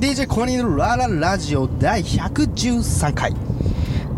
[0.00, 3.34] DJ コニーのラララジオ第113回。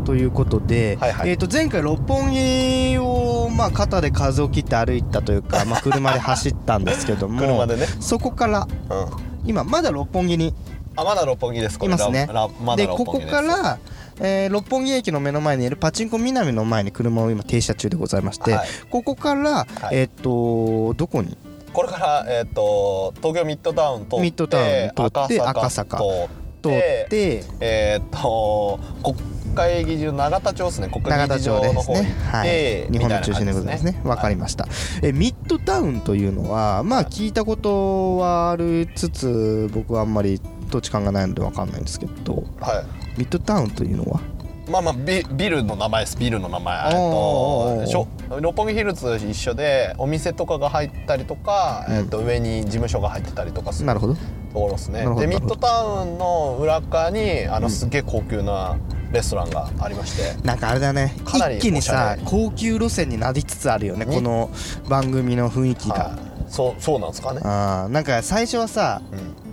[0.04, 1.30] ということで、はいはい。
[1.30, 7.86] えー、と前回六本木を、まあ、肩で風を切って歩いたというか、 まあ、車で走ったんですけども車でね。
[7.98, 9.34] そこからうん。
[9.46, 10.54] 今まだ六本木に
[10.96, 11.78] あまだ六本木です。
[11.78, 12.28] これいますね。
[12.28, 13.78] まだでここから、
[14.20, 18.68] えー六本木駅の目の前にいるパチンコ南の前に車を今停車中でございまして、はい。
[18.90, 19.66] ここから、い。
[19.92, 21.36] えっ、とどこに？
[21.72, 26.28] これからえっ、と東京ミッドタウン通ってミッドタウン通って赤坂通っ
[26.62, 26.72] 通っ
[27.08, 29.16] てえっ、と国
[29.56, 30.88] 会議事堂永田町ですね。
[30.88, 32.20] 国会議事永田町堂の方にですね。
[32.30, 32.48] はい。
[32.48, 34.00] て、日本の中心でございますね。
[34.04, 34.68] わかりました、
[35.02, 42.86] えミッドタウンというのはまあ聞いたことはありつつ僕はあんまり土地勘がないのでわかんないんですけどはい、はい
[43.16, 44.20] ミッドタウンというのは？
[44.68, 46.16] まあまあビビルの名前です。
[46.16, 46.90] ビルの名前。
[46.90, 48.08] としょ
[48.40, 51.94] 六本木ヒルズ一緒でお店とかが入ったりとか、うん。
[51.96, 54.14] えっと上に事務所が入ってたりとかするなるほど。
[54.14, 54.20] と
[54.54, 55.02] ころですね。
[55.16, 57.62] でミッドタウンの裏側にあうん。
[57.64, 58.76] のすげえ高級な
[59.12, 61.14] レストランがありまして、なんかあれだね。
[61.24, 64.50] かなり一気にさ高級路線になりつつあるよねにこの
[64.88, 66.50] 番組の雰囲気が、はい。
[66.50, 67.92] そうそうなんですかね、あー。
[67.92, 69.43] なんか最初はさうん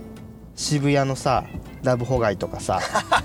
[0.62, 1.44] 渋谷のさ
[1.82, 2.78] ラブホ街とかさ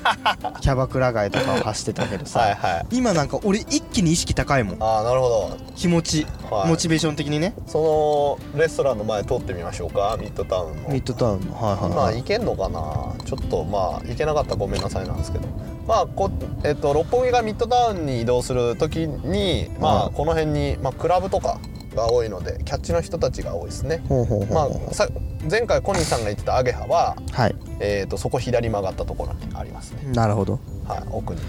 [0.62, 2.86] キャバクラ街とかを走ってたけどさ、はいはい。
[2.90, 4.78] 今なんか俺一気に意識高いもん。
[4.84, 5.58] ああなるほど。
[5.76, 6.68] 気持ち、はい。
[6.70, 7.54] モチベーション的にね。
[7.68, 10.90] そのレストランの前通ってみましょうかミッドタウンの。
[10.90, 12.80] ミッドタウンのはいはいまあはい行けんのかな。
[13.26, 15.48] ちょっとまあ行けなかったらごめんなさいなんですけど。
[15.88, 16.32] まあこ、
[16.64, 20.06] えっと、六本木がミッドタウンに移動する時にまはい。
[20.08, 21.60] あこの辺に、まあ、クラブとか
[21.98, 24.02] が多いのでキャッチの人たちが多いですね。
[24.08, 25.08] ほうほうほうまあさ
[25.50, 27.56] 前回コニーさんが言ってたアゲハは、はい。
[27.80, 30.12] えー、とそこ左曲がったところにありますね。
[30.14, 30.60] なるほど。
[30.88, 31.42] はい奥に。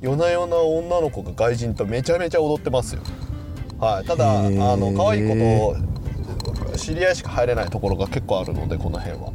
[0.00, 3.02] 夜な夜な女の子が外人とめちゃめちゃ踊ってますよ。
[3.78, 5.76] はいただあの可愛い子
[6.72, 9.32] と知り合いしか入れないところが結構あるのでこの辺は。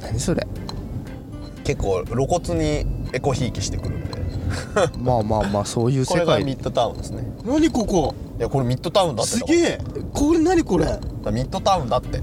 [0.00, 0.46] 何それ。
[1.64, 4.22] 結構露骨にエコひいきしてくるんで。
[4.98, 6.38] まあまあまあそういうこ世界。
[6.38, 7.24] れがミッドタウンですね。
[7.44, 9.36] 何ここいやこれミッドタウンだって。
[9.36, 9.78] すげえ。
[10.12, 10.86] これ何これ？
[11.30, 12.18] ミッドタウンだって。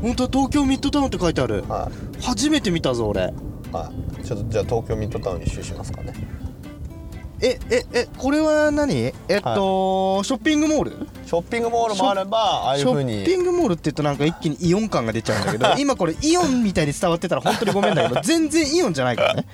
[0.00, 1.64] 本当東京ミッドタウンって書いてある。
[1.68, 1.90] は
[2.20, 3.22] 初めて見たぞ俺。
[3.22, 3.24] い、
[3.72, 3.90] は
[4.20, 6.14] い、ちょっとじゃあ東京ミッドタウン一周しますかね。
[7.40, 8.94] えええこれは何？
[8.96, 10.90] えっと、ショッピングモール？
[11.26, 13.24] ショッピングモールもあればああいうショふうに。
[13.24, 19.46] ッピングモールって言うとなんか一気にイオン感が出ちゃうんだけど 今これイオンみたいに伝わってたら本当にごめんだけど全然イオンじゃないからね。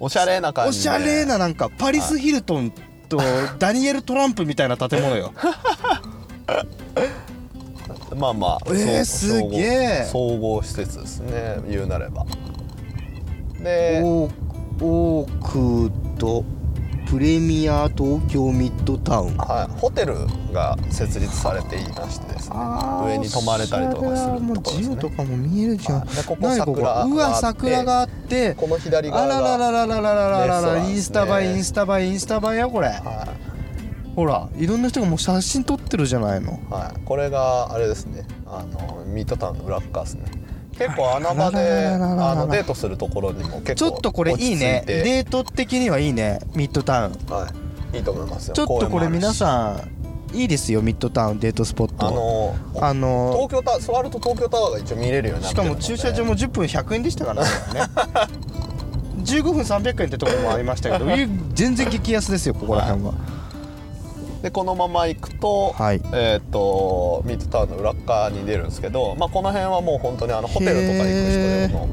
[0.00, 0.82] おしゃれな感おじで。
[0.82, 2.72] しゃれななんかパリス・ヒルトン
[3.06, 3.18] と
[3.58, 5.32] ダニエル・トランプみたいな建物よ。
[8.16, 10.08] まあまあえーすげえ。
[10.10, 12.24] 総合施設ですね言うなれば。
[13.62, 14.32] でオー
[14.84, 16.44] オークド
[17.06, 19.36] プレミア東京ミッドタウン。
[19.36, 20.14] はい、ホテル
[20.52, 22.56] が設立されていましてですね。
[23.06, 24.96] 上に泊まれたりとかするところですね。
[24.96, 26.00] とかも見えるじゃん。
[26.00, 26.08] はい。
[26.08, 28.54] でここ桜うわ桜があって。
[28.54, 33.34] この左あ側らららがらららららららンですねインスタ映えインスタ映えインスタ映えよこれは
[34.14, 40.24] ほらいろんな人がもう写真撮ってるじゃないのい、はい、これがあれですねあのミッドタウンの裏側ですね
[40.78, 44.84] 結構穴場であのデートするところにも結構ちょっとこれいいね。
[44.86, 47.12] デート的にはいいねミッドタウン。
[47.32, 47.50] は
[47.92, 48.54] い、いいと思いますよ。
[48.54, 49.80] ちょっとこれ皆んさ
[50.32, 52.06] んいいですよミッドタウンデートスポット。
[52.06, 52.56] あの
[52.88, 55.80] あの東京タワー座ると東京タワーが一応見れるようになっしてかるので。
[55.80, 57.50] も駐車場も10分100円でしたからね。
[59.26, 63.14] 15分300円ってところもありましたけどい全然激安ですよここら辺は
[64.46, 66.00] でこのまま行くと,、はい。
[66.12, 71.88] えー、とミッドタウンの裏っ側に出るんですけど、まあ、この辺はもう本当にあのホテルとか行く人用の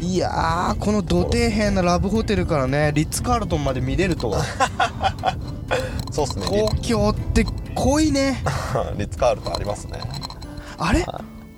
[0.00, 4.42] いやーこの土底辺なラブホテルからねリッツ・カールトンまで見れるとは。
[6.10, 6.46] そうですね。
[6.46, 8.42] リ東京って濃いね。
[8.96, 10.00] リッツカールトンありますね。
[10.78, 11.04] あれ？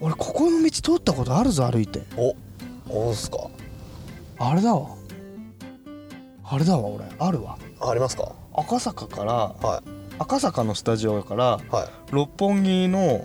[0.01, 2.03] 俺ここの道通ったことあるぞ歩いて。
[2.17, 2.35] お
[2.91, 3.39] おですか？
[4.41, 4.89] あれだわ。
[6.43, 7.05] あれだわ俺。
[7.21, 7.57] あるわ。
[7.81, 8.33] ありますか？
[8.61, 9.83] 赤坂からは
[10.19, 11.89] 赤坂のスタジオからいはい。
[12.11, 13.25] 六本木の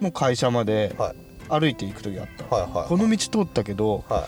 [0.00, 1.16] の会社まではい。
[1.50, 4.24] 歩いていく時あった、はいはいこの道通ったけどはい。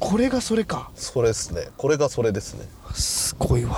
[0.00, 0.90] これがそれか。
[0.94, 1.68] それですね。
[1.76, 2.66] これがそれですね。
[2.94, 3.70] すごいわ。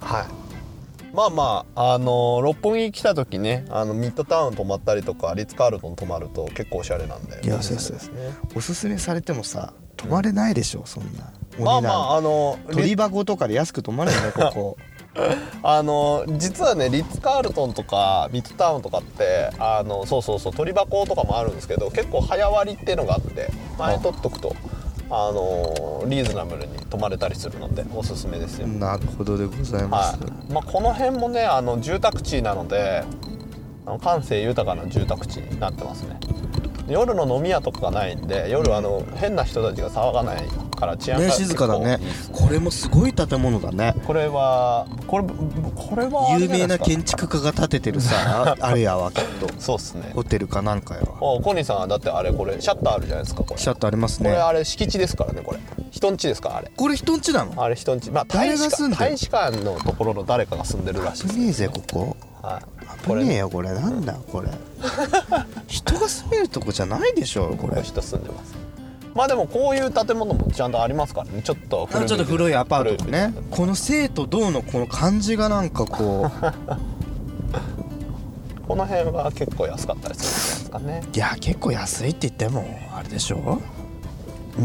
[0.00, 1.14] はい。
[1.14, 7.40] まあまああの六本木来た時ねあのミッドタウン泊まったりとかリッツ・カールトン泊まると結構おしゃれなんで。
[7.44, 14.76] いやそうですねおすすめされてもさ泊まれないでしょそんなまあまあああの鳥箱とかで安く泊まれるね ここ。
[15.62, 24.56] あの実はねリッツ・カールトンとかミッドタウンとかってあのそうそうそう鳥箱とかもあるんですけど結構早割りっていうのがあって前取っとくと
[25.10, 30.52] あのリーズナブルに泊まれたりするのでおすすめですよ、なるほどでございます、はい。
[30.52, 33.04] まあ、この辺もねあの住宅地なので
[33.84, 36.18] あの感性豊かな住宅地になってますね。
[36.88, 40.48] 夜の飲み屋とかがないんで夜あの変な人たちが騒がない
[40.82, 42.00] から治安がね静かだね。
[42.32, 43.94] これもすごい建物だね。
[44.04, 49.48] これはこれこれは有名な建築家が建ててるさ あれやわきっと。
[49.60, 50.10] そうっすね。
[50.14, 51.08] ホテルかなんかやわ。
[51.20, 53.60] おコニーさんはだってあれこれシャッターあるじゃないですかこれ。
[53.60, 54.30] シャッターありますね。
[54.30, 55.60] これあれ敷地ですからねこれ。
[55.92, 56.72] 人んちですかあれ。
[56.76, 57.62] これ人んちなの？
[57.62, 58.10] あれ人んち。
[58.10, 62.16] まあ大使館大使館のところの誰かが住んでるらしい危ねえぜここ。
[62.42, 63.06] はい。
[63.06, 63.70] 危ねえよこれ。
[63.70, 64.48] なんだこれ。
[65.68, 67.56] 人が住めるとこじゃないでしょこれ。
[67.68, 68.54] これ人住んでます
[69.14, 71.42] まあでもこういう建物もちゃんとありますからね。
[71.42, 73.32] ちょっとあちょっと古いアパートね。
[73.34, 73.46] 古い。
[73.50, 76.30] この生と銅のこの感じがなんかこ
[78.66, 81.02] この辺は結構安かったりするんですかね。
[81.12, 82.64] ういや結構安いって言っても
[82.96, 83.36] あれでしょ。
[83.36, 83.58] まあ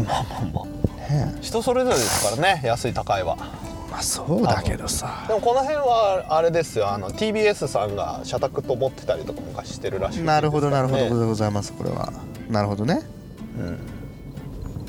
[0.04, 0.64] まあまあ。
[1.12, 1.36] ね。
[1.42, 3.36] 人それぞれですからね安い高いは。
[3.38, 5.24] えまあそうだけどさ。
[5.28, 6.90] でもこの辺はあれですよ。
[6.90, 11.02] あの TBS さんが社宅と持ってたりとか昔してるらしいですなるほどなるほど。
[11.02, 12.10] ねでございますこれは。
[12.48, 13.02] なるほどね。
[13.58, 13.97] うん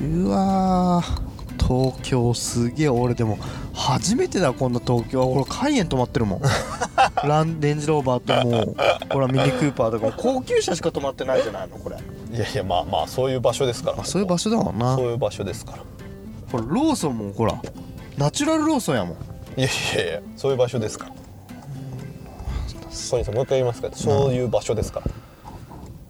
[0.01, 1.30] うわー
[1.60, 2.90] 東京すげえ。
[2.90, 3.38] 俺でも
[3.74, 5.28] 初めてだこんな東京。
[5.28, 6.42] これカイエン止まってるもん。
[7.24, 8.75] ランレンジローバーともう
[9.12, 11.98] ほらミニクーパーとかも高級車しか止まってないじゃないのこれ。
[12.36, 14.01] いやいやまあまあそういう場所ですから。
[14.01, 14.96] あそういう場所だもんな。
[14.96, 15.78] そういう場所ですから。
[16.51, 17.62] これローソンもほら
[18.18, 19.13] ナチュラルローソンやもん。
[19.60, 21.12] いやいやいやそういう場所ですから。
[22.90, 25.06] 小西さんもう一回言いますかそういう場所ですから。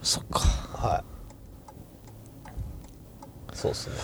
[0.02, 0.40] そっか。
[0.40, 1.09] はい
[3.60, 3.96] そうっすね。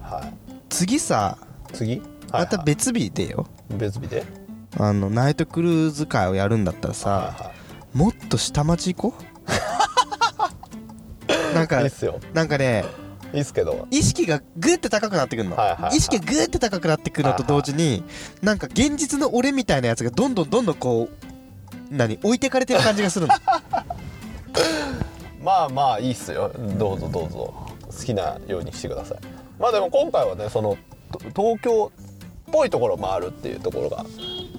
[0.00, 0.32] はい。
[0.68, 1.36] 次さ
[1.72, 2.00] 次？
[2.30, 3.46] また別日でよ。
[3.70, 4.24] 別日で？
[4.78, 7.50] あのナイトクルーズ会をやるんだったらさはいは
[7.92, 9.22] もっと下町行こう？
[11.54, 12.20] なんいかいいっすよ。
[12.32, 12.84] なんかね
[13.32, 13.88] いいっすけど。
[13.90, 15.96] 意識がグッて高くなってくるの、はいはいはい。
[15.96, 18.04] 意識がグッて高くなってくるのと同時に、
[18.42, 21.26] なんか現実の俺みたいなやつがどんどんどんどんこう
[21.90, 22.18] 何？
[22.22, 23.34] 置いてかれてる感じがするの。
[25.42, 26.52] まあまあいいっすよ。
[26.78, 27.54] どうぞどうぞ
[27.98, 29.18] 好きなようにしてください。
[29.58, 30.76] まあでも今回はねその
[31.12, 31.18] と
[31.58, 34.04] 東京っぽいところもあるっていうところが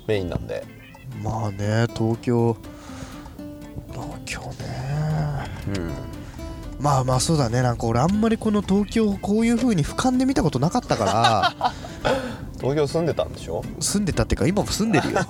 [0.07, 0.65] メインなんで。
[1.23, 2.55] まあね東京
[3.91, 4.47] 東京ね。
[5.75, 5.91] うん。
[6.79, 7.61] まあまあそうだね。
[7.61, 11.73] なんか俺あんまりこの東京をこういう風に俯瞰で見たことなかったから。
[12.59, 13.63] 東京住んでたんでしょ？
[13.79, 15.19] 住んでたっていうか今も住んでるよ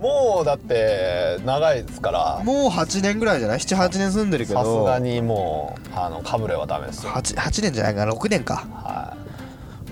[0.00, 2.42] もうだって長いですから。
[2.42, 4.58] もう8年ぐらいじゃない？78年住んでるけど。
[4.58, 7.12] さすがにもうあのかぶれはダメですよ。
[7.12, 8.66] 8, 8年じゃないかな？6年か。
[8.72, 9.16] は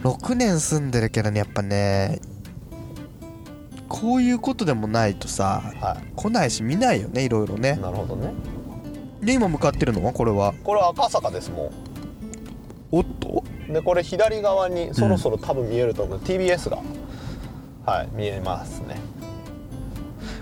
[0.03, 2.21] 6年住んでるけどねやっぱね
[3.89, 5.77] こういうことでもないとさい。
[5.79, 7.77] は来ないし見ないよねいろいろいね。
[7.77, 8.33] なるほどね。
[9.21, 10.13] で今向かってるのは？
[10.13, 10.55] これは？
[10.65, 11.71] これは赤坂ですも
[12.91, 13.45] おっと？
[13.69, 16.79] んでこれ左側にそろそろ多分見えると思う、TBS が。
[17.85, 18.97] はい見えますね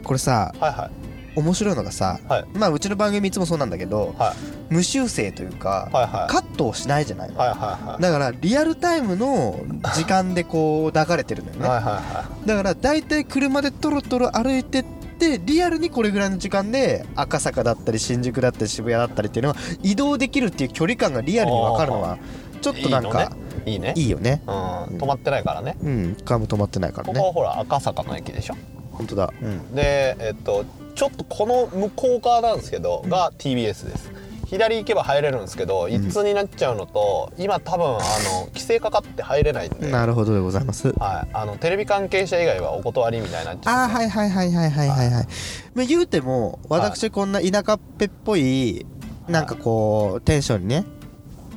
[0.06, 0.91] これさはいはい。
[1.38, 2.44] 面白いのがさはい。
[2.55, 4.32] まあうちの番組いつもそうなんだけどは
[4.70, 4.75] い。
[4.75, 6.31] 無修正というかはいはい。
[6.31, 7.37] カットをしないじゃないの。
[7.37, 8.03] はいはいはい。
[8.03, 9.58] だからリアルタイムの
[9.97, 11.69] 時間でこう流れてるのよね。
[11.69, 14.85] はいだから大体車でトロトロ歩いてっ
[15.19, 22.19] てリアルにこれぐらいの時間で赤坂だったり新宿だったり渋谷だったりっていうのは移動できるっていう距離感がリアルに分かるのは
[22.61, 23.32] ちょっとなんか
[23.64, 23.93] いいね。
[23.96, 24.43] いいよね。
[24.46, 24.53] うん。
[24.98, 25.77] 止まってないからね。
[25.82, 26.17] うん。
[26.25, 27.15] カム止まってないからね。
[27.15, 28.55] ここはほら赤坂の駅でしょ、
[28.96, 29.32] 本当だ。
[29.74, 34.26] でえっとちょっとこの向こう側なんですけどが TBS です。
[34.46, 37.98] 左行けば入れるんですけど一通になっちゃうのと、今多分あの
[38.46, 40.93] 規制かかって入れないんで、なるほどでございます。
[40.98, 45.10] はい、あのテレビ関係者以外はお断りみたいになっちゃうああはいはいはいはいはいはい。
[45.10, 45.26] はい。
[45.74, 48.86] まあ言うても私こんな田舎っぺっぽい
[49.26, 50.84] なんかこうテンションにね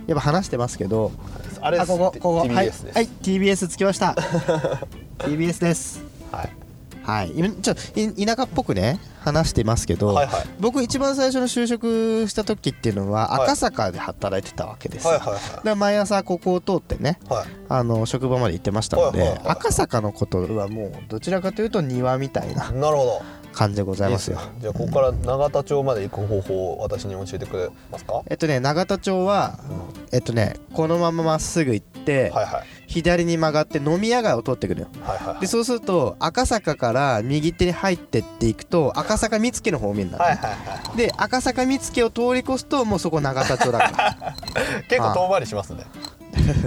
[0.07, 1.11] やっぱ話してますけど。
[1.61, 1.93] あれです。
[1.93, 2.41] あここここ。
[2.41, 4.15] TBS はいです、はい TBS つきました。
[5.19, 6.08] TBS です
[7.09, 7.31] はい。
[7.61, 10.45] ちょっとい田舎っぽくね話してますけど、はいはい。
[10.59, 13.43] 僕一番最初の就職した時っていうのははい。
[13.43, 15.03] 赤坂で働いてたわけです。
[15.05, 15.65] よ、はいはい。
[15.65, 17.47] で毎朝ここを通ってねはい。
[17.69, 19.47] あの職場まで行ってましたので、はいはいはい。
[19.49, 23.21] 赤坂のことはもうどちらかというと庭みたいななるほど。
[23.51, 24.39] 感じでございますよ。
[24.59, 28.21] じゃあここから永田町まで行く方法を私に教えてくれますか？
[28.27, 29.59] えっとね永田町は
[30.11, 34.87] えっとねこのまままっすぐ行って、はいはい左に曲がって飲み屋街を通ってくるよ。
[35.03, 40.49] はいはいでそうすると赤坂から右手に入ってっていくと赤坂見附の方面なんだ、はいはい
[40.89, 44.79] はで赤坂見附を通り越すともうそこ永田町だから。
[44.81, 45.83] い 結構遠回りしますね。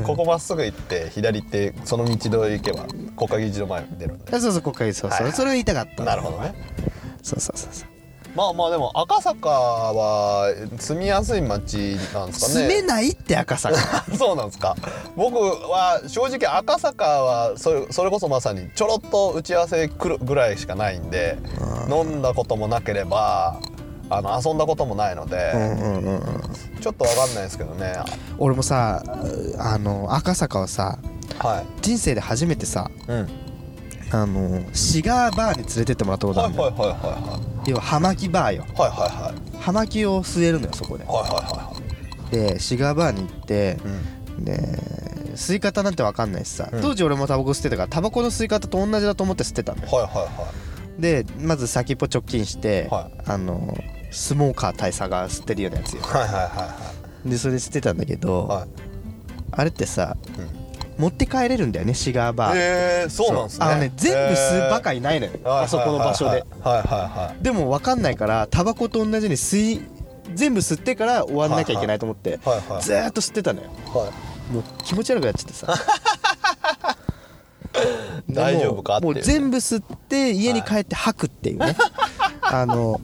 [0.05, 2.85] ここまっすぐ行って左行ってその道通り行けば
[3.17, 5.33] 国会議事堂前に出るんでそうそうここからそうそう、はいはい。
[5.33, 6.55] それを言いたかったなるほどね。
[7.23, 7.92] そうそうそうそう
[8.35, 12.67] まあまあでも赤坂は住みやすい街なんですかね。
[12.67, 13.77] 住めないって赤坂。
[14.17, 14.75] そうなんですか。
[15.17, 21.37] 僕は正直赤坂はそれそれこそまさにちょろっと打ち合わせ来るぐらいしかないんで
[21.91, 23.61] 飲んだこともなければ
[24.09, 25.53] あの遊んだこともないので、
[26.81, 27.95] ちょっとわかんないですけどね。
[28.39, 29.03] 俺もさ
[29.59, 30.99] あの赤坂はさ
[31.39, 33.29] はい、人生で初めてさうん、
[34.13, 38.65] あのシガーバーに連れてってもらったことあるんだよ、はいはいはいは要は葉巻バーよ。
[38.69, 39.23] いはいはいはい。
[39.23, 41.05] はい葉巻を吸えるのよそこで。
[41.05, 41.83] はいはいはい
[42.33, 44.45] でシガーバーに行ってうん。
[44.45, 44.59] で
[45.35, 46.83] 吸い方なんて分かんないしさ、うん。
[46.83, 49.91] 当時俺もタバコ吸ってたからタバコの吸い方と同じだと思って吸ってたんだよ。
[49.91, 50.53] はいはいは
[50.99, 53.75] でまず先っぽ直近して、はあの
[54.11, 56.01] スモーカー大佐が吸ってるようなやつよ。
[56.01, 56.43] いはいはいはい。
[56.43, 56.93] は
[57.25, 58.69] でそれ吸ってたんだけど、いはい。
[59.53, 60.62] あれってさうん
[60.99, 63.67] 持って帰れるんだよねシガーバー、えー、そうなんですね。
[63.67, 66.31] あのね全部吸うバカカいないのよ、あそこの場所で。
[66.31, 69.83] はいはいはでも分かんないからタバコと同じに吸い
[70.35, 72.83] 全部吸ってから終わんなきゃいけないと思って、いはいはい。
[72.83, 73.69] ずーっと吸ってたのよ。
[73.95, 74.11] は
[74.51, 74.53] い。
[74.53, 75.75] もう気持ち悪くなっちゃってさ。
[78.29, 81.75] 大丈夫かもう全部吸って家に帰って吐くっていうね、
[82.43, 83.01] あの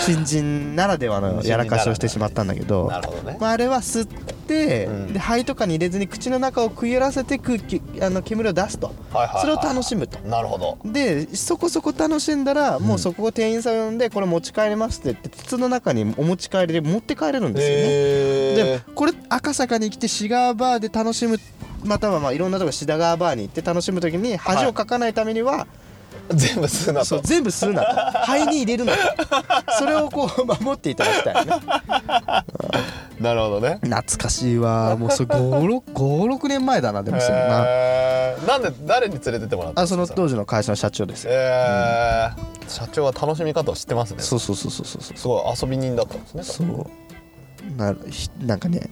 [0.00, 2.90] 新人ならではのやらかしをしてしまったんだけど
[3.24, 5.12] ねまあ、あれは吸って、うん。
[5.12, 8.86] で肺とかに入れずに口の中をくゆらせて空気あの煙を出すと。
[8.86, 9.40] はいはいはい。
[9.40, 10.18] それを楽しむと。
[10.20, 10.78] なるほど。
[10.90, 21.38] でそこそこ楽しんだら、もうそこを店員さん呼んでこれ持ち帰れますって言って筒の中にお持ち帰りで持って帰れるんですよね、えでこれ赤坂に来てシガーバーで楽しむ
[21.84, 25.66] またはまあいろんなとこシダガーバーに行って楽しむ時に恥をかかないためには、
[26.34, 27.06] 全部吸うなと。
[27.06, 28.18] そう全部するなと。
[28.26, 28.98] 肺に入れるなと。
[29.78, 31.50] それをこう 守っていただきたいよね。
[33.20, 33.78] なるほどね。
[33.82, 34.96] 懐かしいわ。
[34.96, 37.64] もうそれ56年前だなでもそれな。
[37.66, 40.06] えー、なんで誰に連れてってもらったんあですか？
[40.06, 41.24] その当時の会社の社長です。
[41.24, 42.70] よえー。
[42.70, 44.22] 社長は楽しみ方を知ってますね。
[44.22, 45.18] そうそうそうそうそうそう。
[45.18, 46.42] すごい遊び人だったんですね。
[46.44, 46.86] そう。
[47.76, 48.88] なひなんかね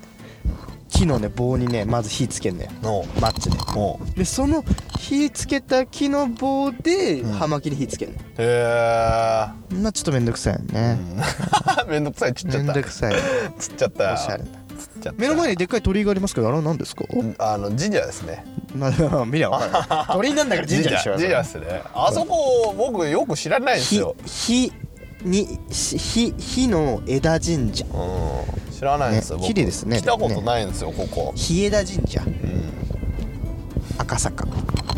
[0.89, 3.57] 木のね棒にねまず火つけんのよのマッチで。
[3.75, 4.65] もでその
[4.99, 7.33] 火つけた木の棒でうん。
[7.33, 9.47] 葉巻に火つけるの、うへえ
[9.83, 10.99] まあちょっとめんどくさいよね、
[11.89, 12.81] めんどくさいちっちめんゃった。
[12.81, 13.15] どくさい。
[13.59, 14.05] つっちゃった。
[14.05, 14.49] よおしゃれな。
[15.17, 17.05] 目の前にでっかい鳥居がありますけどあれは何ですか？
[17.39, 18.45] あの神社ですね。
[18.75, 18.91] な
[19.25, 20.13] 見りゃ分かる。
[20.15, 21.15] 鳥居なんだから神社でしょ。
[21.15, 21.83] 神社ですね。
[21.95, 24.73] あそこ僕よく知らないんです火よ火
[25.27, 27.85] にし火火の枝神社。
[27.87, 28.73] うん。
[28.73, 29.49] 知らないんですよ、僕。
[29.49, 31.33] ね綺麗ですね来たことないんですよここ。
[31.35, 32.23] 日枝神社。
[32.25, 32.73] うん。
[33.99, 34.47] 赤坂。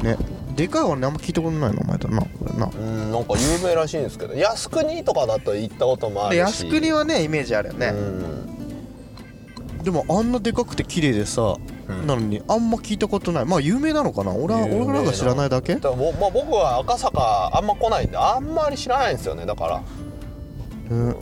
[0.02, 0.16] ね。
[0.54, 2.20] でかいはねあんま聞いたことない名前だな。
[2.20, 2.70] これな。
[2.72, 4.34] うんなんか有名らしいんですけど。
[4.34, 6.64] 靖国とかだと行ったこともあでるし。
[6.64, 9.82] 靖国はねイメージあるよね、うん。
[9.84, 11.56] でもあんなでかくて綺麗でさ、
[11.88, 12.06] うん。
[12.06, 13.44] なのにあんま聞いたことない。
[13.44, 14.32] まあ有名なのかな？
[14.34, 15.76] 俺は俺らが知らないだけ？
[15.76, 19.82] だまあ、僕は赤坂あんま来ないんであんまり知らないんですよねだから
[20.90, 21.16] うん。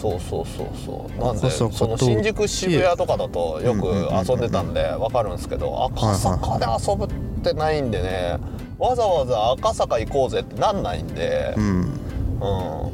[0.00, 1.24] そうそうそうそう。
[1.24, 3.86] なんでその新宿渋谷とかだとよく
[4.30, 7.08] 遊んでたんでわかるんですけど赤坂で遊ぶっ
[7.42, 8.38] てないんでね
[8.78, 11.64] わざわざ赤坂行こうぜってなんないんでうん。
[11.64, 11.80] うん。
[11.80, 12.90] うん。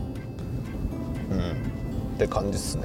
[2.15, 2.85] って感じですね。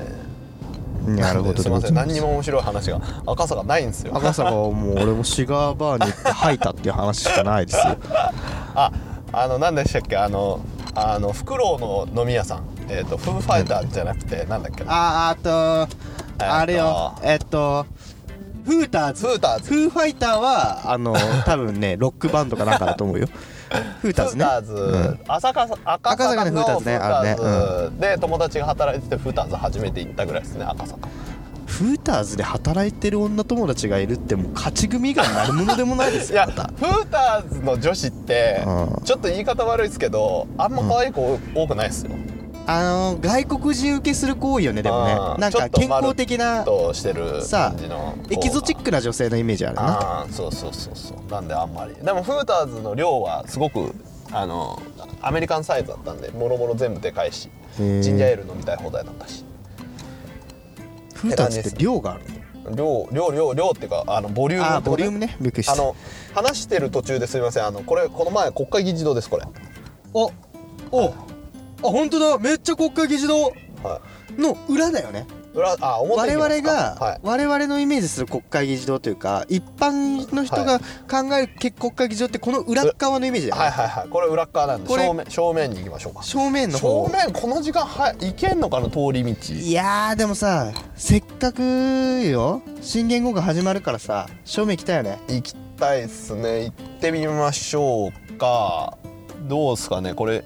[1.06, 1.62] なるほど。
[1.62, 1.94] すいません。
[1.94, 4.18] 何にもも面白い話が赤坂ないんですよ。
[4.18, 7.98] 赤坂はもう俺もシガーバーに行って吐いたっていう話しかないですよ。
[8.76, 8.92] あ
[9.32, 10.18] あの何でしたっけ？
[10.18, 10.60] あの
[11.00, 12.64] あのフクロウの飲み屋さん。
[12.90, 14.92] えっ、とフーファイターじゃなくてなんだっけな。
[14.92, 15.88] ああと
[16.40, 17.14] あれよ。
[17.24, 17.86] えっと
[18.66, 19.28] フーターズ。
[19.28, 19.74] フーターズ。
[19.74, 23.28] フーファイターはあの 多分ねロックバンドかなんかだと思うよ。
[24.02, 24.44] フーターズね。
[24.44, 25.20] フーターズ、うん。
[25.28, 27.36] 赤坂のにフーターズねあるね。
[27.36, 31.08] ーズで友達が働いててフーターズ初めて行ったぐらいですね赤坂
[31.68, 36.72] フーターズで働いてる女友達がいるってもう勝ち組以外になるものでもないですいやよまた。
[36.74, 39.04] フーターズの女子ってうん。
[39.04, 42.12] ちょっと言い方悪いですけどあんま可愛い子多くないですよ、
[42.66, 45.16] あの外国人受けする行為よねでもね。
[45.40, 49.84] なんか健康的なとしてるさ感じのエキゾチックな女性のイメージあるな。
[49.84, 51.32] ああそうそうそうそう。
[51.32, 51.94] なんであんまり。
[51.96, 53.94] でもフーターズの量はすごく
[54.32, 54.82] あの
[55.22, 59.46] アメリカンサイズだったんでもろもろ全部でかいしジンジャーエール飲みたい放題だったし
[61.18, 62.24] フーターズって量がある
[62.76, 65.96] 量量量量っていうかあのボリュームボリュームねびっくりしたあの
[66.34, 67.66] 話してる途中ですみません。
[67.66, 69.44] あのこれこの前国会議事堂ですこれ。
[70.14, 70.32] お
[70.92, 71.14] おあ
[71.82, 72.38] 本当だ。
[72.40, 74.02] めっちゃ国会議事堂は
[74.38, 75.26] の裏だよね
[75.82, 77.20] あ表我々が、はい。
[77.24, 84.10] 我々のイメージする国会議事堂というか一般の人が考えるけ国会議事堂ってこの裏っ側のイメージだよね、はいはいはい。
[84.10, 86.24] これ裏っ側なんで正面正面に行きましょうか。
[86.24, 89.54] 正面の正方面この時間は行けんのかな通り道。
[89.54, 92.62] いやーでもさせっかくよ。
[92.82, 95.20] 新元号が始まるからさ正面来たよね。
[95.28, 96.66] 行きたいっすね。
[96.66, 98.98] 行ってみましょうか
[99.42, 100.14] どうですかね。
[100.14, 100.44] これ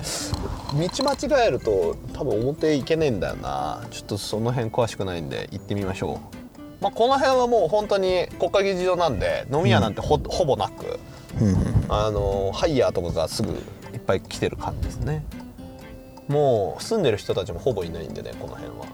[0.74, 3.86] 道間違えると多分表行けねえんだよな。
[3.92, 6.20] ちょっとその辺詳しくないんで行ってみましょ
[6.60, 11.00] う、まあ、この辺はもう本当に国会議事堂なんで飲み屋なんてほ,、ほぼなく
[11.40, 15.24] うんあのハイヤーとかがすぐいっぱい来てる感じですね。
[16.28, 18.86] もう住んでる人たちもほぼいないんでねこの辺は。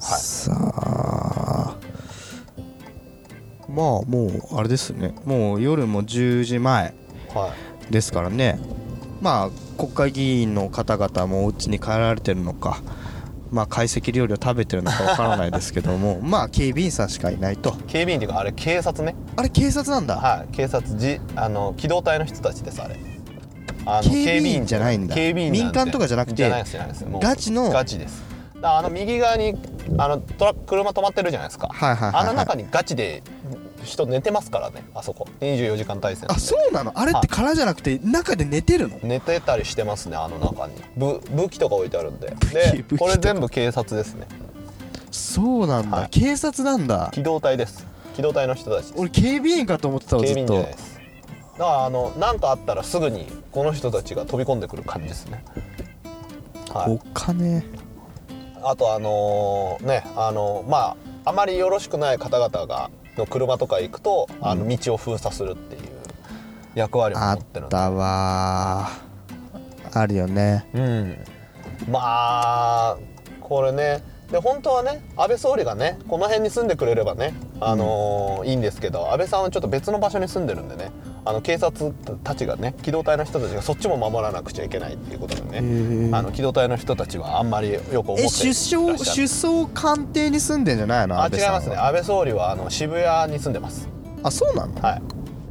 [0.00, 0.20] はい。
[0.20, 1.76] さあ。
[3.68, 5.14] まあもうあれですね。
[5.24, 6.94] もう夜も10時前。
[7.34, 8.58] はいですからね。
[9.20, 12.82] まあ国会議員の方々もお家に帰られてるのか
[13.50, 17.72] まあ懐石料理を食べてるのかわからないですけども まあ警備員さんしかいないと。
[17.86, 19.14] 警備員っていうかあれ警察ね。
[19.36, 20.16] あれ警察なんだ。
[20.16, 22.96] はい警察じあの機動隊の人たちですあれ。
[23.86, 25.14] あの警備員じゃないんだ。
[25.14, 26.48] 警備員民間とかじゃなくて
[27.20, 27.70] ガチの。
[27.70, 28.22] ガチです。
[28.62, 29.56] あの右側に
[29.96, 32.22] あのトラック車止まってるじゃないですか、はいはいはいはい。
[32.22, 33.22] あの中にガチで
[33.84, 35.26] 人寝てますからねあそこ。
[35.40, 36.92] 24時間体制なんあでそうなの？
[36.94, 38.98] あれって空じゃなくて中で寝てるの？
[39.02, 40.74] 寝てたりしてますねあの中に。
[40.96, 42.34] 武武器とか置いてあるんで。
[42.52, 44.26] でこれ全部警察ですね。
[45.10, 46.08] そうなんだ、はい。
[46.10, 47.10] 警察なんだ。
[47.12, 47.86] 機動隊です。
[48.14, 48.94] 機動隊の人たちです。
[48.96, 50.54] 俺警備員かと思ってたわ警ずっと。
[50.54, 50.72] だか
[51.58, 55.44] らあの何かあったらすぐにこの人たちが飛び込んでくる感じですね。
[56.72, 56.92] はい。
[56.92, 57.64] お金
[58.62, 65.82] あとあのーねあのまああまりよろしくない方々がの車とか行くとあの道を封鎖するっていう
[66.74, 69.98] 役割を持あってるんでわー。
[69.98, 70.66] あるよね。
[70.72, 71.24] うん。
[71.90, 72.00] ま
[72.90, 72.98] あ
[73.40, 74.02] これね。
[74.30, 80.92] で本当はね安倍総理がねこの辺に住んでくれればね、あのーいいんですけど安倍さんはちょっと別の場所に住んでるんでね
[81.24, 81.92] あの警察
[82.24, 86.16] たちがね機動隊の人たちがそっちも守らなくちゃいけないっていうことでへねー。
[86.16, 88.22] あの機動隊の人たちはあんまりよく思って。
[88.22, 91.22] らっしゃる首相首相官邸に住んでんじゃないの？
[91.22, 91.76] あ違いますね。
[91.76, 93.88] 安倍総理はあの渋谷に住んでます。
[94.22, 94.80] あそうなの？
[94.80, 95.02] はい。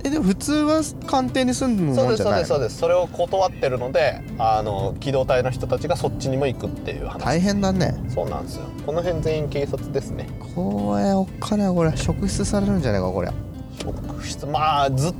[0.01, 2.39] えでも普通は官邸に住むそうですそうもんじゃないの？
[2.39, 2.77] ですそうです。
[2.77, 7.23] それを断ってるのであの機動隊の人たちがそっちにも行くっていう話。
[7.23, 7.95] 大変だね。
[8.07, 8.63] そうなんですよ。
[8.85, 10.29] この辺全員警察ですね。
[10.55, 13.29] これお金はこれ職質されるんじゃないかこれ
[13.77, 14.45] 職質。
[14.45, 15.17] まあずっと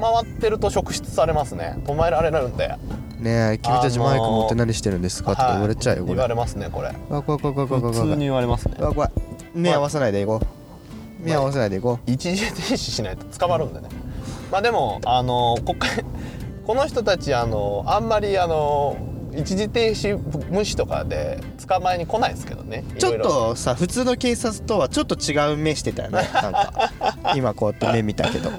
[0.00, 1.76] 回ってると職質されますね。
[1.84, 2.76] 止められるんで。
[3.18, 5.30] ねえ君たちマイク持って何してるんですか？
[5.30, 6.14] とかはい言われちゃうよこれ。
[6.14, 6.88] 言われますねこれ。
[6.88, 8.18] あ怖い怖い怖い怖い怖い怖い。
[8.18, 8.74] 言われますね。
[8.78, 9.10] うわ怖い
[9.54, 10.46] 目合わせないでいこう。
[11.24, 13.88] 目合わせないでいこ一時停止しないと捕まるんでね。
[14.50, 16.04] まあでもあの国会
[16.66, 18.96] この人たちあのあんまりあの
[19.34, 20.18] 一時停止
[20.50, 22.84] 無視とかで捕まえに来ないですけどね。
[22.96, 23.20] うちょっいろ。
[23.20, 26.28] いろとさ普通の警察とはちょっと違う目してたよね。
[26.34, 26.90] なんか。
[27.36, 28.50] 今こうやって目見たけど、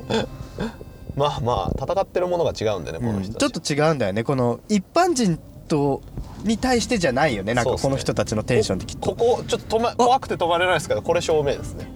[1.15, 3.15] まあまあ戦ってるものが違うんでねこうん。
[3.17, 4.23] の人たち、ちょっと違うんだよね。
[4.23, 6.01] この一般人と
[6.43, 7.53] に対してじゃないよね。
[7.53, 9.15] なんかこの人たちのテンションってきっと。
[9.15, 11.87] ここちょっと止ま怖くて止まれないですけどこれ正面ですね。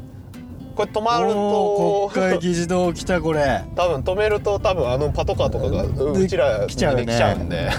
[0.75, 3.63] これ止まると国会議事堂来たこれ。
[3.75, 7.01] 多分止めると多分あのパトカーとかがうちら来ちゃうね。
[7.01, 7.67] に来ちゃうんで。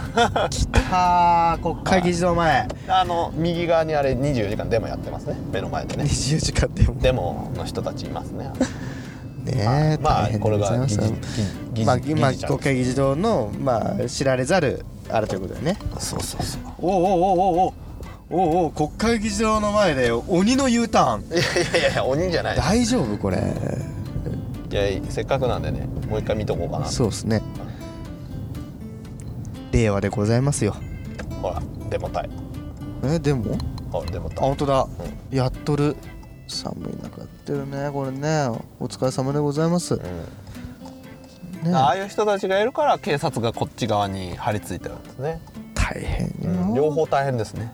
[0.90, 2.66] はあ国会議事堂前。
[2.88, 5.37] あの右側にあれ24時間デモやってますね。
[5.53, 6.05] 目の前でね。
[6.05, 8.51] 24時間でもデモの人たちいますね
[9.53, 15.79] ね、まあ、これが議事まあ、今国会議事堂の、まあ、知られざるあるということだよね。
[15.99, 16.63] そうそうそう。
[16.79, 17.75] おおおおお
[18.31, 21.21] おお国会議事堂の前で鬼の U ターン。
[21.23, 21.39] いや
[21.81, 22.57] いやいや鬼じゃない。
[22.57, 23.39] 大丈夫これ。
[24.71, 26.87] いやせっかくなんでねもう一回見とこうかな。
[26.87, 27.43] そうですね。
[29.73, 30.75] 令和でございますよ。
[31.41, 32.29] ほらデモ隊。
[33.05, 33.57] えでも
[33.93, 34.87] あでもあ本当だ、
[35.31, 35.97] うん、やっとる。
[36.49, 38.49] 寒い中やってるねこれね。
[38.81, 39.97] お疲れ様でございます。
[39.97, 40.03] ね
[41.65, 41.75] うん。
[41.75, 45.41] ああいう人たちがいるから警察がこっち側に張り付いてるんですね、
[45.75, 47.73] 大変うんよ両方大変ですね。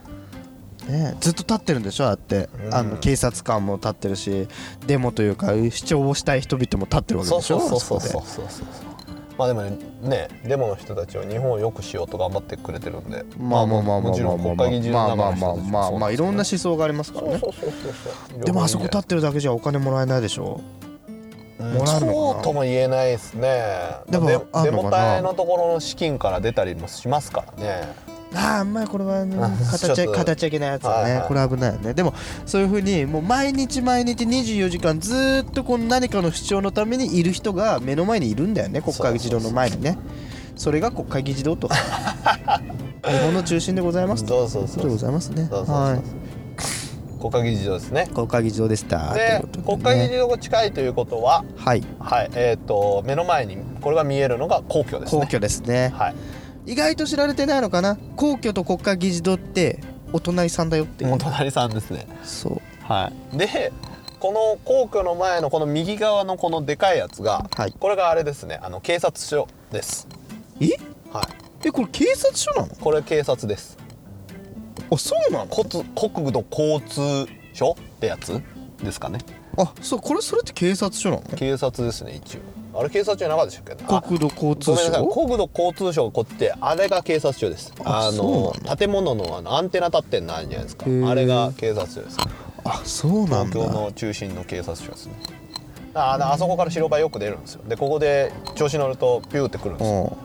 [0.87, 2.49] ねずっと立ってるんでしょああやって。
[2.65, 2.73] うん。
[2.73, 4.47] あの警察官も立ってるし
[4.85, 8.65] デモというか主張をしたい人々も立ってるわけそうでしょそうそうそうあこそうそう。
[8.71, 8.94] そう
[9.37, 13.17] まあでもねねデモの人たちは日本を良くしようと頑張ってくれてるんで。
[13.17, 17.41] でまあまあまあまあもちろん国会議事まあまあ堂の中の人たちもまあまあまあいろんな思想がありますからね
[18.45, 20.61] でもあそこ立ってるだけじゃお金もらえないでしょ
[21.59, 23.63] うんもらえるのかなそうとも言えないですね
[24.09, 24.27] でも
[24.63, 31.27] デモ隊のところの資金から出たりもしますからねああまりこれはねあ形形いけないやつだね、はいはい。
[31.27, 31.93] これ危ないよね。
[31.93, 32.13] でも
[32.45, 38.81] そういうふうにもう毎日毎日24時間ずーっとこの何かの主張のためにいる人が目の前にいるんだよね。
[38.81, 39.97] 国会議事堂の前にね。
[40.55, 41.69] それが国会議事堂と。
[43.05, 44.47] 日本の中心でございますと。
[44.47, 44.89] そうそうそう。
[44.89, 45.47] ございますね。
[45.49, 45.75] そうそうそう。
[45.75, 45.99] はい
[47.17, 48.07] 国会議事堂ですね。
[48.13, 51.83] 国会議事堂でしたでね国会議事堂が近いということははい。
[51.99, 52.29] はい。
[52.35, 55.21] えっ、と目の前にこれが見えるのが皇居ですね。
[55.21, 55.91] 皇居ですね。
[55.95, 56.15] はい
[56.65, 57.97] 意外と知られてないのかな？
[58.15, 59.79] 皇居と国会議事堂って
[60.11, 61.09] お隣さんだよっていう。
[61.11, 62.07] もう隣さんですね。
[62.23, 62.61] そう。
[62.83, 63.37] はい。
[63.37, 63.71] で
[64.19, 67.73] この皇居の前のこの右側のこのでかいやつが、はい。
[67.79, 68.59] これがあれですね。
[68.63, 70.07] あの警察署です。
[70.59, 70.69] え？
[71.11, 71.25] はい。
[71.67, 72.75] えこれ警察署なの？
[72.75, 73.77] これ警察です。
[74.91, 75.47] あそうなの？
[75.47, 78.41] 国国土交通省ってやつ
[78.81, 79.19] ですかね。
[79.57, 81.23] あそうこれそれって警察署なの？
[81.35, 82.39] 警察ですね一応
[82.77, 83.85] あれ警察署じゃなかったでしたっけ？
[83.87, 87.73] あ国土交ご通省国土交通省こってあれが警察署です。
[87.83, 90.85] あの建物のあのアンテナ立ってんのあるじゃないですか。
[90.85, 92.17] あれが警察署です。
[92.63, 93.53] あそうなんだ。
[93.53, 95.13] 東京の中心の警察署ですね。
[95.93, 97.61] あああそこから白バイよく出るんですよ。
[97.67, 100.17] でここで調子乗るとピューってくるんですよ。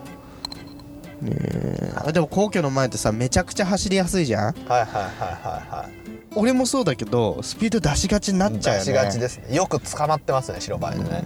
[1.95, 4.53] あでも皇居の前ってさめちゃくちゃ走りやすいじゃん？
[4.67, 5.91] はいはいはいはいはい。
[6.35, 8.85] 俺もそうだけどスピード出しがちになっちゃうよね。
[8.85, 9.55] 出しがちですね。
[9.55, 11.23] よく捕まってますね白バイでね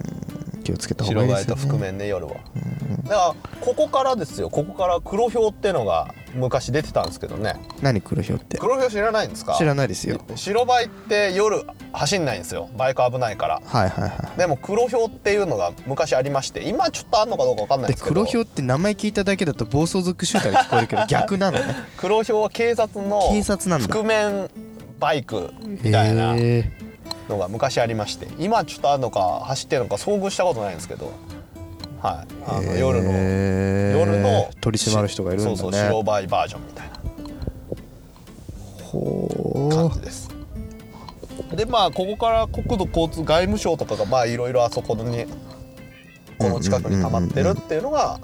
[0.65, 2.34] 気をつけた方がい白いですよ、ね、バイと覆面で夜は。
[3.04, 4.49] だからここからですよ。
[4.49, 7.56] ここから黒ひょうってのが昔出てたんですけどね。
[7.82, 8.58] 何黒ひょうって？
[8.58, 9.54] 黒ひょう知らないんですか？
[9.58, 10.19] 知らないですよ。
[10.36, 12.69] 白バイって夜走んないんですよ。
[12.78, 13.62] バイク危ないから。
[13.63, 18.13] はいはいはでも黒ひょうっていうのが昔ありまして今ちょっとあんのかどうかわかんないいでですけど。
[18.15, 21.75] 黒ひょうって名前聞いただけだと暴走族シューターが聞こえるけど 逆なのね。
[21.97, 23.88] 黒ひょうは警察の警察なんだ。
[23.88, 24.49] 覆面
[24.99, 26.34] バイクみたいな。
[26.36, 26.71] へ
[27.30, 31.12] のが昔ありまして今ちょっとあんのか走ってるのか遭遇したことないんですけど
[32.02, 32.34] はい。
[32.48, 35.58] あのえ夜の夜の取り締まる人がいるんだね。
[35.58, 36.94] そうそう白バイバージョンみたいな。
[38.84, 40.30] ほ感じです。
[41.56, 45.26] でまあここから国土交通外務省とかがまあいろいろあそこに
[46.38, 48.20] この近くに溜まってるっていうのが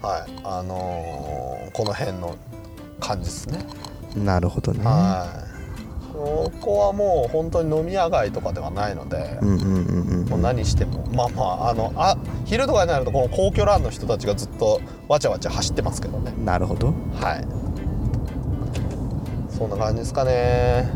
[0.00, 0.32] はい。
[0.44, 2.36] あのーこの辺の
[3.00, 3.64] 感じですね。
[4.14, 4.84] なるほどね。
[4.84, 5.51] はい
[6.12, 11.06] ここはもう本当に飲み屋街とかではないので、うんうんうんうんもう何しても。
[11.14, 16.32] まあまああのあ昼とかになるとこの皇居ランの人たちがずっとわちゃわちゃ走ってますけどね。
[16.44, 16.92] なるほど。
[17.14, 17.46] はい。
[19.56, 20.90] そんな感じですかね。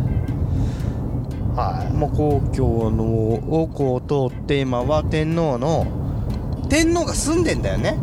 [1.55, 1.92] はい。
[1.94, 5.87] まあ、皇居のをこう通って今は天皇の
[6.68, 7.96] 天皇が住んでんだよね。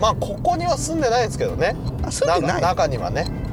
[0.00, 1.76] まあここには住んでないんですけどね。
[2.02, 2.60] あ住んでない。
[2.60, 3.26] な中にはね。
[3.28, 3.43] あ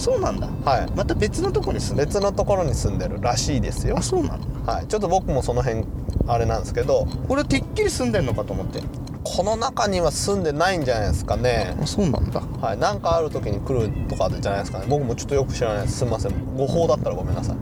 [0.00, 0.48] そうなんだ。
[0.64, 0.90] はい。
[0.96, 2.06] また別のとこに住んでる。
[2.08, 3.96] 別のところに住んでるらしいですよ。
[3.98, 4.72] あそうなんだ。
[4.72, 4.86] はい。
[4.86, 5.84] ちょっと僕もその辺
[6.26, 7.06] あれなんですけど。
[7.28, 8.80] 俺てっきり住んでんのかと思って。
[9.22, 11.76] この中には住んでないんじゃないですかね。
[11.80, 12.40] あそうなんだ。
[12.60, 14.86] はい、なんかある時に来るとかじゃないですかね。
[14.88, 15.98] 僕もちょっとよく知らないです。
[15.98, 16.32] すみません。
[16.56, 17.56] 誤報だったらごめんなさい、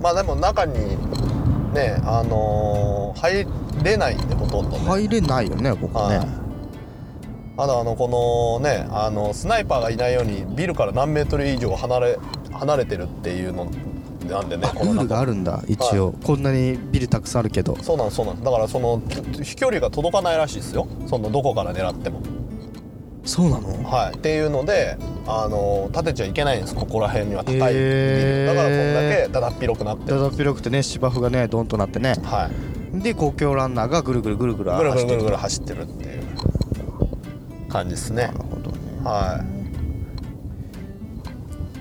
[0.00, 0.96] まあでも中に
[1.74, 3.46] ねあのー入
[3.82, 6.41] れないんでほとんどね、入れないよねここね、はい
[7.56, 12.18] あとあのこのねあのスナイパーがいないようにビルから何メートル以上離れ
[12.52, 13.70] 離れてるっていうの
[14.28, 17.76] なんでねルールがあるんだ一応、はい、こんなにビルたくさんあるけど。
[17.82, 19.02] そうなんそうなんだからその
[19.42, 20.86] 飛距離が届かないらしいですよ。
[21.06, 22.22] そのどこから狙っても。
[23.24, 26.74] そうなの、はい、っていうのであの立てちゃいけないんです。
[26.74, 32.14] ここら辺には高いビル、えー、だからこんだけだだっ広くなってだだっ広くてね芝生がねドンとなってね。
[32.24, 32.50] は
[32.94, 33.00] い。
[33.00, 36.21] で公共ランナーがぐるぐるぐるぐるぐるぐるぐるぐる走ってるっていう。
[37.72, 38.26] 感じですね。
[38.26, 39.44] なるほどねは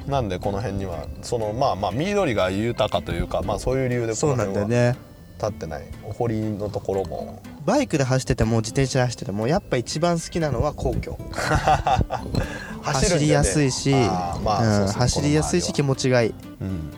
[0.08, 0.10] い。
[0.10, 5.00] なんでこの辺にはそのまあまあ緑が豊かというかまあそういう理由でこそうの辺はなんだよね。
[5.38, 5.84] 立ってない。
[6.04, 7.42] お堀のところも。
[7.66, 11.18] バイクで走ってても自転車で走っててもやっぱ一番好きなのは皇居。
[12.82, 16.36] 走りやすいし、まあそううん走りやすいし気持ちがいい。
[16.62, 16.92] うん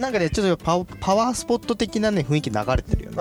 [0.00, 3.18] なんかねちょっとパワパワースポット的なね雰囲気流れてるよね。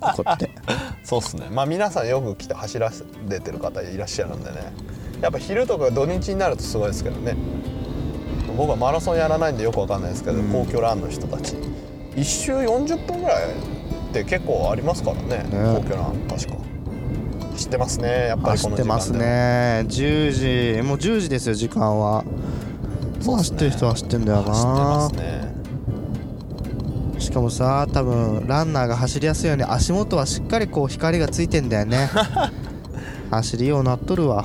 [0.00, 0.50] ここって。
[1.04, 1.46] そうっすね。
[1.50, 3.04] まあ皆さんよく来て走らせ
[3.40, 4.72] てる方いらっしゃるんでね。
[5.20, 7.36] やっぱ昼とか土日になるとすごいですけどね。
[8.56, 10.48] 僕はマラソンやらないんでよくわかんないですけど、うん。
[10.50, 11.54] 皇居ランの人たち。
[12.16, 15.46] 1周40分ぐらいって結構ありますからね。
[15.50, 16.56] 皇居ラン確か。
[17.52, 18.26] 走ってますね。
[18.28, 18.82] やっぱり走この時間でも。
[18.82, 19.84] ってますね。
[19.88, 20.82] 10時。
[20.82, 22.24] もう10時ですよ時間は。
[23.24, 25.20] もう走ってる人は走ってんだよ走ってまなすね。
[25.20, 25.51] し
[27.32, 32.10] かもさ多分ランナーが走りやすいように足元はしっかりこう光がついてんだよね。
[33.30, 34.44] 走りようなっとるわ。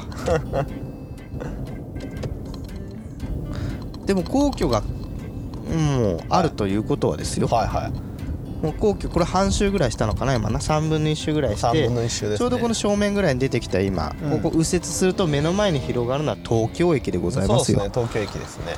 [4.06, 8.64] でも皇居がもうあるということはですよ、はいはい。
[8.64, 12.38] もう皇居これ半周ぐらいしたのかな今な？3分の1周ぐらいし3て分の1周ですね。
[12.38, 14.32] ちょうどこの正面ぐらいに出てきた今、うん。
[14.42, 17.80] ここ右折すると目の前に広がるのは東京駅でございますよ。
[17.80, 18.76] そうですね東京駅ですね。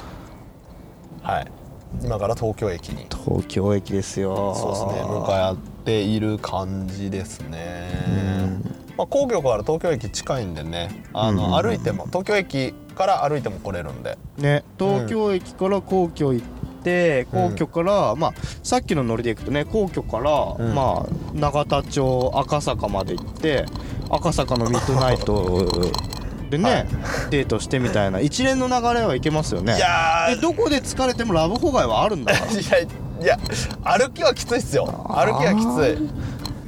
[1.21, 1.58] はい
[2.04, 3.08] 今から東京駅に。
[3.10, 4.56] 東京駅ですよ。
[4.56, 5.08] そうですね。
[5.08, 7.89] 向かっている感じですね。
[8.08, 8.75] うん。
[8.97, 14.17] まあ、皇居から東京駅近いんでねあの、歩いても東京駅から歩いても来れるんで。
[14.38, 16.45] ね東京駅から皇居行っ
[16.84, 20.75] て、皇居から、まあさっきの乗りで行くとね皇居から、うん。
[20.75, 23.65] まあ永田町赤坂まで行って
[24.10, 25.67] 赤坂のミッドナイト
[26.49, 26.85] でね、はい。
[27.29, 29.77] デートしてみたいな一連の流れはいけますよね。
[29.77, 32.33] いやでどこで疲れてもラブホ街はあるんだ？
[32.33, 32.79] か らいや
[33.21, 33.38] いや
[33.83, 34.85] 歩きはきついっすよ。
[34.85, 36.09] 歩きはきつい。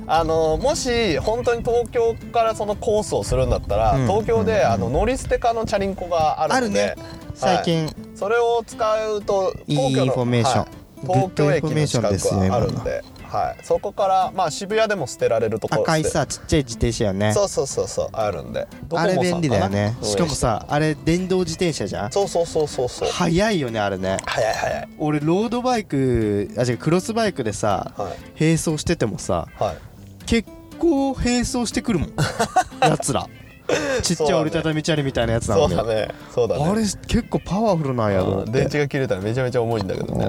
[0.08, 4.08] あのもし本当に東京からそのコースをするんだったら、うん。
[4.08, 4.72] 東京で、うん。
[4.72, 6.96] あの乗り捨て可のチャリンコがあるのでね
[7.34, 7.96] 最近、はい。
[8.16, 10.70] それを使うといい東京のインフォメーションはい
[11.04, 17.34] 東京駅の近くはあるんで、はい、そこからまあ渋谷でも捨てられるところ赤いさちっちゃい自転車よね。
[17.34, 18.68] そうそうそうそうあるんで。
[18.94, 19.96] あれ便利だよね。
[20.02, 22.12] しかもさあれ電動自転車じゃん？
[22.12, 23.10] そうそうそうそうそう。
[23.10, 24.18] 速いよねあれね。
[24.26, 24.90] 早い早い。
[24.98, 28.18] 俺ロードバイクあ違うクロスバイクでさはい。
[28.40, 29.78] 並走しててもさはい。
[30.26, 32.14] 結構並走してくるもん。
[32.82, 33.28] やつら
[34.02, 35.76] ちっちゃい折りたたみチャリみたいなやつなのに。
[35.76, 36.08] そうだね。
[36.34, 36.66] そうだね。
[36.66, 38.48] あれ結構パワフルなんやと思って。
[38.48, 40.26] うん電池が切れたらめちゃめちゃ重いんだけどね。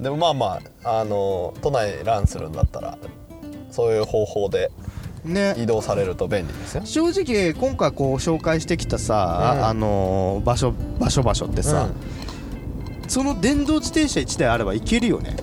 [0.00, 2.96] でもまあまああの都内ランするんだったら
[3.70, 4.70] そういう方法で
[5.24, 5.54] ね。
[5.56, 6.82] 移動されると便利ですよ。
[6.84, 9.64] 正直今回こう紹介してきたさ、うん。
[9.66, 11.88] あのー場所場所場所ってさ、
[13.08, 15.36] その電動自転車1台あれば行けるよね。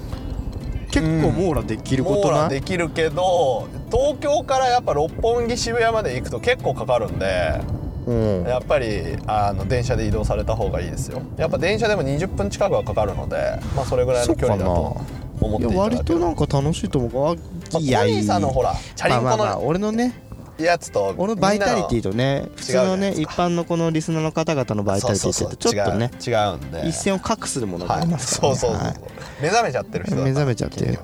[0.92, 7.60] 結構網羅できるこ網羅とない、できるけど東京からやっぱ六本木渋谷まで行くと結構かかるんで
[8.06, 8.44] うん。
[8.44, 11.22] やっぱりあの電車で移動された方がいいですよ。
[11.38, 15.02] やっぱ電車でも20分近くはかかるのでまあそれぐらいの距離だと
[15.40, 17.34] 思っていただける割となんか楽しいと思う。
[17.34, 20.14] あまあ、いやコニーさんのほらチャリンコまあまあまあの俺のね
[20.58, 26.88] やつと俺のバイタリティととね普通のね一般のこのリスナーの方々のバイタリティってちょっとね違うんで。
[26.88, 28.96] 一線を画するものがあはいりますからね、そうそうそう、はい。
[29.42, 30.86] 目覚めちゃってる人だ目覚めちゃって。
[30.86, 31.00] るよ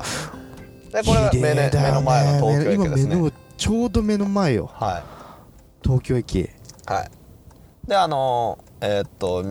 [0.98, 3.14] でこれが目,、ね、目の前の東京駅ですね。
[3.14, 4.70] 今目のちょうど目の前よ。
[4.74, 5.04] は
[5.84, 6.40] 東京駅。
[6.40, 6.50] い
[6.88, 7.88] はい。
[7.88, 9.46] であのーえーっと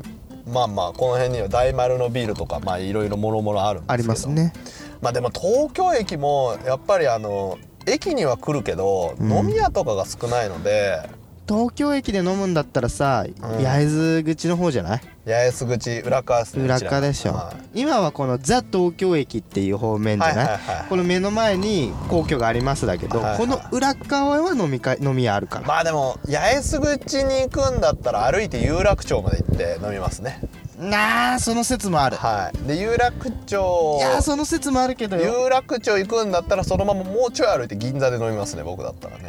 [0.52, 3.92] まあまあこの辺には大丸のビールとかまあいろいろもろもろあるんですけど。
[3.92, 4.52] ありますね。
[5.00, 9.32] まあでも東京駅もやっぱりあの駅には来るけど、うん。
[9.32, 11.08] 飲み屋とかが少ないので
[11.48, 13.32] 東京駅で飲むんだったらさ、ん。
[13.62, 15.00] 八重洲口の方じゃない？
[15.26, 17.80] 八重洲口裏側ですね裏側でしょ、はい。
[17.80, 30.40] 今はこのザ東京駅っていう方面じゃない,、はいはいはいこの目の前に皇居がありますだけど、はいはいこの裏側は飲み会飲み屋あるから、まあでも八重洲口に行くんだったら歩いて有楽町まで行って飲みますね。
[30.78, 32.68] なあその説もある、はい。
[32.68, 33.96] で有楽町。
[33.98, 35.44] いやーその説もあるけどよ。
[35.44, 39.25] 有楽町行くんだったらそのままもうちょい歩いて銀座で飲みますね僕だったらね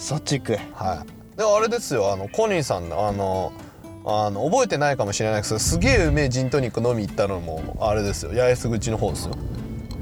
[0.00, 0.56] そっち行く。
[0.74, 1.04] は
[1.36, 1.36] い。
[1.38, 3.52] であれですよあのコニーさんのあの
[4.04, 8.32] あの覚えてないかもしれないですけどすげえうめえジントニック飲み行ったのもあれですよ。
[8.32, 9.34] 八重洲口の方ですよ。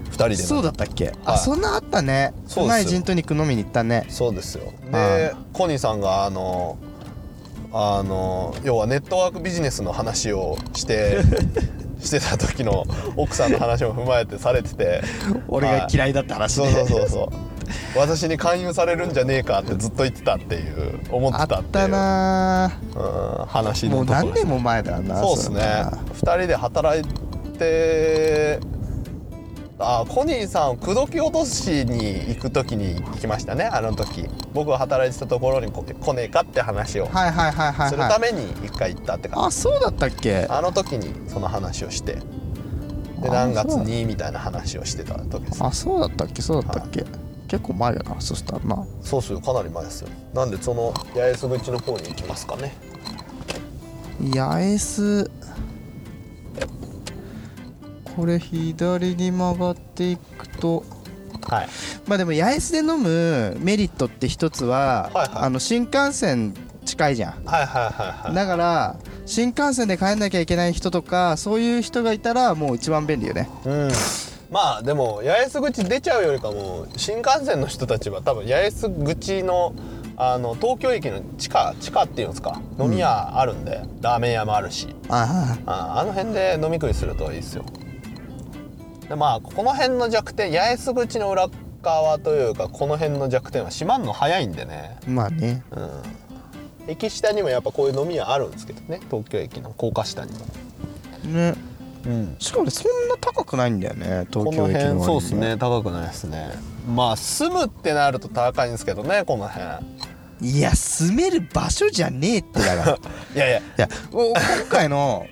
[0.05, 1.15] 二人でそうだったっけ、はい。
[1.25, 2.33] あそんなあったね。
[2.33, 2.67] そうですよ。
[2.67, 4.07] 前ジントニック飲みに行ったね。
[4.09, 4.73] そうですよ。
[4.93, 6.79] はでコニーさんがあの
[7.73, 11.19] あの要はネットワークビジネスの話をして
[12.01, 12.85] してた時の
[13.17, 15.03] 奥さんの話も踏まえてされてて
[15.49, 16.71] 俺が嫌いだって話ね。
[16.71, 17.48] そうそうそうそう
[17.97, 22.73] 私に勧誘されるんじゃねえかってずっと言ってたっていう思ってあたっていうったな。
[22.95, 22.99] う
[23.45, 25.61] ん話ーもうのところ何年も前だよなそうですね。
[25.61, 27.05] 2人で働い
[27.59, 28.61] て
[29.81, 34.27] あコニーさん口説き落としに行く時に行きましたねあの時。
[34.53, 40.43] 僕が働いてたところにこ来ねえかって話をはいはいはいはいするはいために一回行ったって感あそうだったっけ？
[40.43, 42.19] じあの時にその話をして。
[43.21, 45.65] であ何月にみたいな話をしてた時です。
[45.65, 46.41] あそうだったっけ？
[46.41, 47.05] そうだったっけ、
[47.49, 48.87] 結構前やなそしたらな。
[49.01, 50.09] そうっすよかなり前ですよ。
[50.35, 52.75] なんでその八重洲口の方に行きますかね。
[54.35, 55.31] 八重洲。
[58.15, 60.85] これ左に曲がっていくと。
[61.49, 61.69] はい。
[62.07, 65.45] まあでも八重洲で飲むメリットって一つは、はいはい。
[65.45, 67.45] あの新幹線近いじゃん。
[67.47, 68.35] はいはいはいはい。
[68.35, 73.49] だから新幹線で帰んなきゃいけない人とかそういう人がいたらもう一番便利よね。
[73.65, 73.91] うん
[74.51, 79.75] まあでも八重洲口出ちゃうよりかも新幹線の人たちは多分八重洲口の
[80.17, 82.61] あの東京駅の地下地下っていうんですか？
[82.79, 84.89] 飲み屋あるんで、ラーメン屋もあるし。
[85.09, 87.65] あああの辺で飲み食いするといいですよ。
[89.09, 91.49] でまあこの辺の弱点八重洲口の裏
[91.83, 94.97] 側というかこの辺の弱点は閉まんの早いんでね。
[95.07, 95.63] あまあね。
[95.71, 95.91] うん。
[96.89, 100.39] 駅下にもやっぱこういう飲み屋あるんですけどね東京駅の高架下にも。
[101.27, 101.55] ね
[102.09, 102.37] うん。
[102.39, 106.51] しかもねそんな高くないんだよね東京駅の割に辺そうですね高くないですね。
[106.89, 109.85] まあ住むってなると高いんですけどねこの辺。
[110.41, 112.99] いや住める場所じゃねえってだから。
[113.35, 113.49] いいや。
[113.49, 114.37] いややお今
[114.71, 115.27] 回の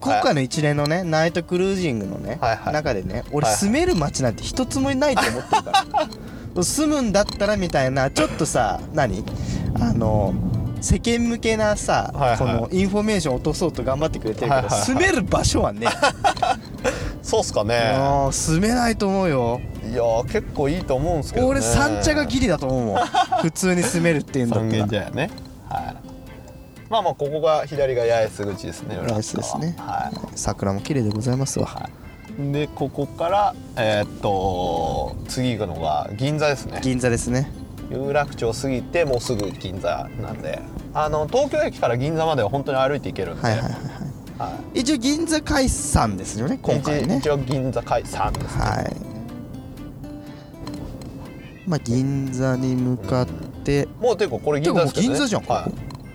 [0.00, 2.72] 今回の一連のねナイトクルージングのね、はいはい。
[2.72, 3.60] 中でね俺はいはい。
[3.60, 6.08] 住める街なんて一つもないと思ってるから。
[6.64, 9.24] 住むんだったらみたいなちょっとさ何？
[9.80, 10.34] あの
[10.82, 12.38] 世間向けなさ、はいはい。
[12.38, 14.82] このインフォメーション落とそうと頑張ってくれてるけど、はいはいはい。
[14.82, 15.86] 住める場所はね。
[17.22, 17.94] そうっすかね。
[18.32, 19.60] 住めないと思うよ。
[19.90, 21.50] いやー結構いいと思うんですけどね。
[21.52, 22.96] 俺三茶がギリだと思うもん。
[23.42, 24.88] 普通に住めるっていうんだったら。
[24.88, 25.30] 茶屋ね。
[25.68, 25.96] はい。
[26.90, 29.74] まあまあここが左が八重洲口ですね八重洲ですね。
[29.78, 30.16] はい。
[30.34, 31.88] 桜も綺麗でございますわ、
[32.38, 36.80] でここからえーっと次行くのが銀座ですね。
[36.82, 37.50] 銀座ですね
[37.92, 40.60] 有楽町過ぎてもうすぐ銀座なんで
[40.94, 43.80] あの東京駅から銀座までは本当に歩いて行けるんで、はいはいはいはい。
[44.38, 44.80] はい。
[44.80, 47.18] 一応銀座解散ですよね今回ね。
[47.18, 48.96] 一応銀座解散ですね、はい。
[51.66, 53.26] まあ銀座に向かっ
[53.64, 53.88] て。
[54.00, 55.70] もうていうかこれ銀座ですけど、ね、銀座じゃんはい、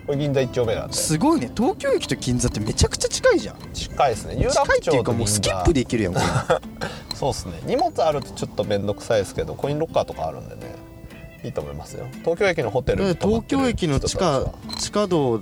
[0.05, 0.93] これ銀座一丁目なんで。
[0.93, 1.51] すごいね。
[1.55, 3.57] 東京駅と銀座ってめちゃくちゃ近いじゃん。
[3.73, 4.35] 近いですね。
[4.35, 6.13] 有近い楽っていうかもうスキップで行けるやん
[7.15, 7.53] そうですね。
[7.65, 10.86] 荷物あるとちょっと面倒くさいですけどコインロッカーとかあるんでね
[11.43, 12.05] いいと思いますよ。
[12.23, 15.41] 東京駅のホテルに泊まってる東京駅の地人たちは下地下道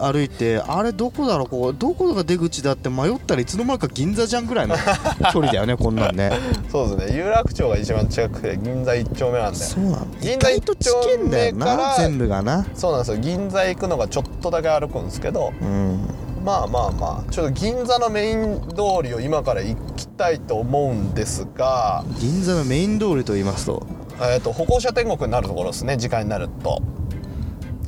[0.00, 1.48] 歩いてあれどこだろう？
[1.48, 4.76] ここどこが出口だって迷ったらいつの間にか銀座じゃんぐらいの
[5.32, 6.30] 距離だよねこんなんね。
[6.70, 7.16] そうですね。
[7.16, 9.58] 有楽町が一番近くて銀座一丁目なんで。
[9.58, 10.18] そうなんだ。
[10.20, 12.64] 銀座だよ一丁目からな全部がな。
[12.74, 13.16] そうなんですよ。
[13.18, 15.98] 銀座行くのがちょっとだけ歩くんですけどうん。
[16.44, 23.84] まあまあまあちょっと銀座のメイン通りを今から行きたいと思うんですが銀座のメイン通りと言いますと？
[24.20, 26.82] えー、と歩行者天国になるところですね時間になると。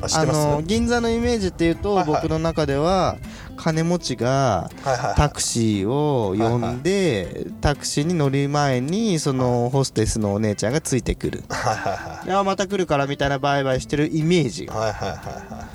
[0.03, 0.47] あ知っあてます？
[0.47, 2.23] の銀座のイメージっていうと、はいはい。
[2.23, 3.19] 僕の中では
[3.57, 5.15] 金持ちがはいはいはい。
[5.17, 11.45] タクシーを呼んで、タクシーに乗る前にそのホステスのお姉ちゃんがついてくる。
[11.51, 12.45] はいはいはい。
[12.45, 14.65] また来るからみたいなバイバイしてるイメージ。
[14.65, 15.19] がはいはいはい
[15.53, 15.67] は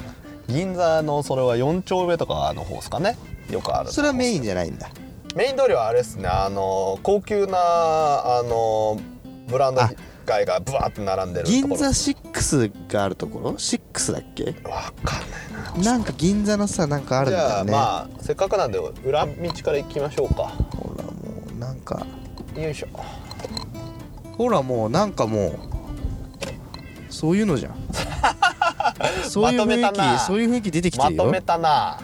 [0.50, 0.52] い。
[0.52, 3.18] 銀座のそれは4丁目とかの方ですかね？
[3.52, 4.90] よくあるそれはメインじゃないんだ。
[5.36, 6.28] メイン通りはあれですね。
[6.28, 9.00] あの高級なあの
[9.48, 9.92] ブランドあ
[10.26, 14.56] 街がブワーって並んでる銀座6があるところ？6だっけ？
[14.68, 15.20] わかん
[15.76, 15.92] ないな。
[15.94, 19.32] なんか銀座のさなんかあるんじゃあだよね、まあせっかくなんで裏道
[19.64, 20.44] から行きましょうか。
[20.78, 21.12] ほらも
[21.56, 22.06] うなんか。
[22.56, 22.88] よいしょ。
[24.38, 25.60] ほらもうなんかもう
[27.10, 27.76] そういうのじゃん。
[29.30, 31.24] そういう雰囲気そういう雰囲気出てきてるよ。
[31.24, 32.00] まとめたな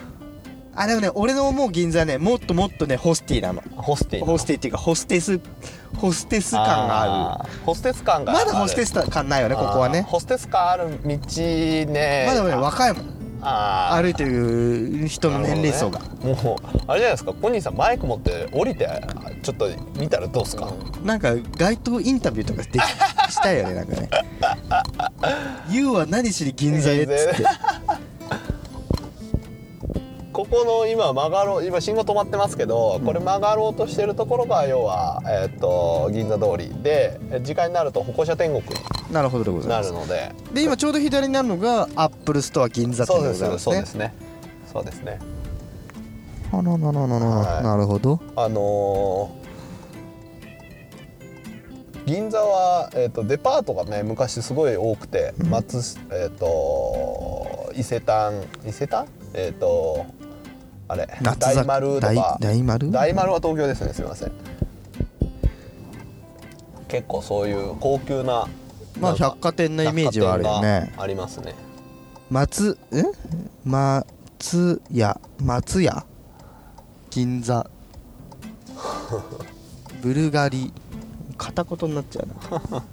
[0.74, 3.62] あでもね俺の思う銀座ねもっともっとねホスティなの。
[3.76, 5.40] ホスティホスティっていうかホステス
[5.98, 7.50] ホステス感がある。
[7.66, 8.26] ホステス感る。
[8.26, 10.02] がまだホステスス感ないよねここはね。
[10.04, 12.26] ホステス感ある道ね。
[12.28, 13.06] まだね若いもん。
[13.42, 14.02] あー。
[14.02, 16.06] 歩いてる人の年齢層が、ね。
[16.24, 17.34] もうあれじゃないですか？
[17.34, 18.88] コニーさんマイク持って降りて
[19.42, 19.68] ちょっと
[20.00, 20.72] 見たらどうですか、
[21.04, 24.10] なんか街頭インタビューとかできしたいよねなんかね
[25.70, 27.44] 「YOU は何しに銀座へ」っつって
[30.52, 39.92] ここの今曲がろう今信号止まってますけど、これ曲がろうとしてるところが要は、えー、と銀座通りで時間になると歩行者天国になるほどでございなます。
[39.92, 40.36] るので。
[40.54, 43.72] で今ちょうど左になるのがアップルストア銀座店そうですでございますね。
[43.72, 44.14] そうですね。
[44.74, 45.20] そうですね。
[46.52, 49.42] あらららららはいなるほどあのー
[52.06, 60.08] 銀座は、えー、とデパートがね昔すごい多くて、松えっ、と伊勢丹伊勢丹えっ、と
[60.92, 61.08] あれ。
[61.22, 62.38] 夏大丸とか。
[62.42, 62.92] 大丸？
[62.92, 63.94] 大丸は東京ですね。
[63.94, 64.32] すみません。
[66.90, 68.46] 結構そういう高級な
[69.00, 70.94] まあ百貨店のイメージはあるよね。
[70.98, 71.56] ありますね。
[72.30, 73.04] 松え？
[73.64, 75.20] 松屋？
[75.42, 76.06] 松屋？
[77.10, 77.66] 銀座？
[80.02, 80.74] ブルガリ？
[81.38, 82.28] 片言になっちゃう
[82.74, 82.84] な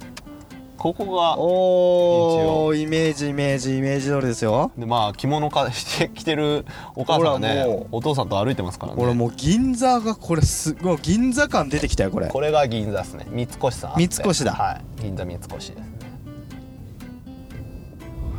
[0.79, 4.71] ここがおおイメージイメージイメージ通りですよ。
[4.77, 6.65] でまあ着物かして着てる
[6.95, 8.97] お母さんねお父さんと歩いてますからね。
[8.97, 12.29] これもう銀座がこれすごい銀座感出てきたよこれ。
[12.29, 13.27] これが銀座ですね。
[13.29, 14.53] 三越さん三越だ。
[14.53, 15.01] はい。
[15.01, 15.83] 銀座三越ですね。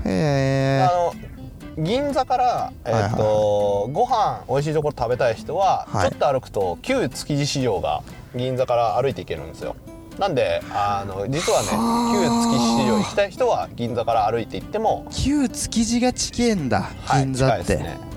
[0.06, 1.12] へえあ
[1.76, 6.10] の銀座から、えーっとご飯美味しいところ食べたい人は、はい。
[6.10, 8.02] ちょっと歩くと旧築地市場が
[8.34, 9.76] 銀座から歩いて行けるんですよ
[10.18, 11.68] なんであの実はね
[12.12, 18.10] 旧築地市場行きたい人は銀座から歩いて行っても、旧築地が近えんだはい銀座って、ね。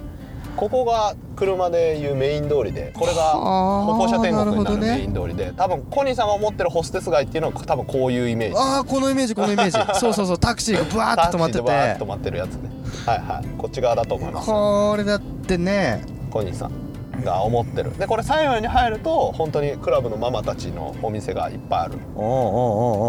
[0.55, 8.55] ここが車でいうメイン通りでこれがはあ歩行者天国になるメイン通りで多分コニーさんが思ってるホステス街っていうのは多分こういうイメージ。
[8.57, 9.71] ああこのイメージこのイメージ。
[9.99, 12.69] そうそうそうタクシーがブワーッと止まってタクシーでバーッてと止まってるやつね。
[13.05, 13.45] はいはい。
[13.57, 16.01] こっち側だと思いますこれだってね。
[16.29, 16.82] コニーさん
[17.23, 17.97] が思ってる。
[17.97, 21.97] でこれ最後に入ると本当にクラブのママたちのお店がいっぱいある。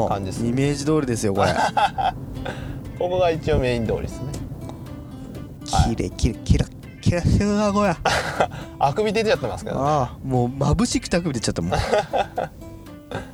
[0.09, 1.53] 感じですイメージ通りですよこれ。
[2.99, 4.33] ここが一応メイン通りですね。
[5.87, 6.67] キレキレキラ
[7.01, 7.97] キラしてるなこれあ
[8.79, 9.83] あくび出てやってますけどね。
[9.85, 11.73] あもう眩しくてあくび出ちゃったもん。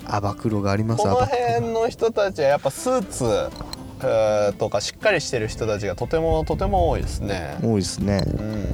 [0.07, 3.51] アバクロがありますこの辺の人たちはやっぱスーツえー
[4.59, 8.23] とかしっかりしてる人たちがとてもとても多いですね、多いですね。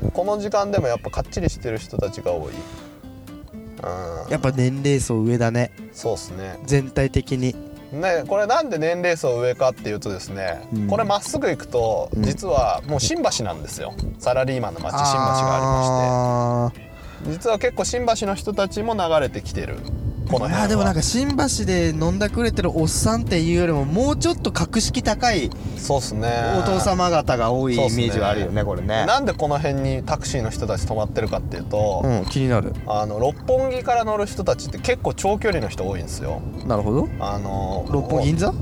[0.03, 5.73] うん、この時間でもやっぱかっちりしてる人たちが多い、うん、やっぱ年齢層上だね。
[5.93, 6.59] そうですね。
[6.65, 7.55] 全体的に。
[7.93, 10.87] ねこれなんで年齢層上かっていうとですね、うん。
[10.89, 12.23] これまっすぐ行くとうん。
[12.23, 13.95] 実はもう新橋なんですよ。
[14.19, 16.83] サラリーマンの街新橋がありまして。
[16.83, 16.87] あ
[17.31, 19.79] 実は結構新橋の人たちも流れてきてる
[20.27, 20.59] この辺は。
[20.59, 26.29] まあでもなんか新橋で飲んだくれてるおっさんっていうよりももうちょっと格式高いそうっすね。
[26.59, 29.07] お父様方が多いイメージはあるよねこれね。
[29.07, 32.75] なんでこの辺にタクシーの人たち泊まってるかっていうと、うん気になる。
[32.87, 36.41] あの六本木から乗る人たちって結構長距離の人多いんですよ。
[36.67, 37.09] なるほど。
[37.21, 38.53] あの六本銀座？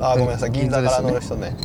[0.00, 0.50] あごめんなさい。
[0.50, 1.56] 銀座から乗る人ね。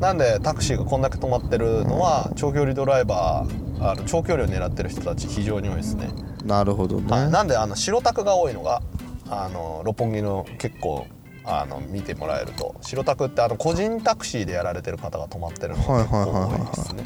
[0.00, 6.08] なんでタクシーがこんだけ止まってるのは長距離ドライバーあの長距離を狙ってる人たち非常に多いですね、
[6.44, 7.10] なるほどね。
[7.10, 7.30] はい。
[7.30, 8.82] なんであの白タクが多いのが
[9.28, 11.06] あの六本木の結構
[11.44, 12.74] あの見てもらえると。
[12.80, 17.04] 白タクってあの個人タクシーでやられてる方が泊まってるのが結構多いですね。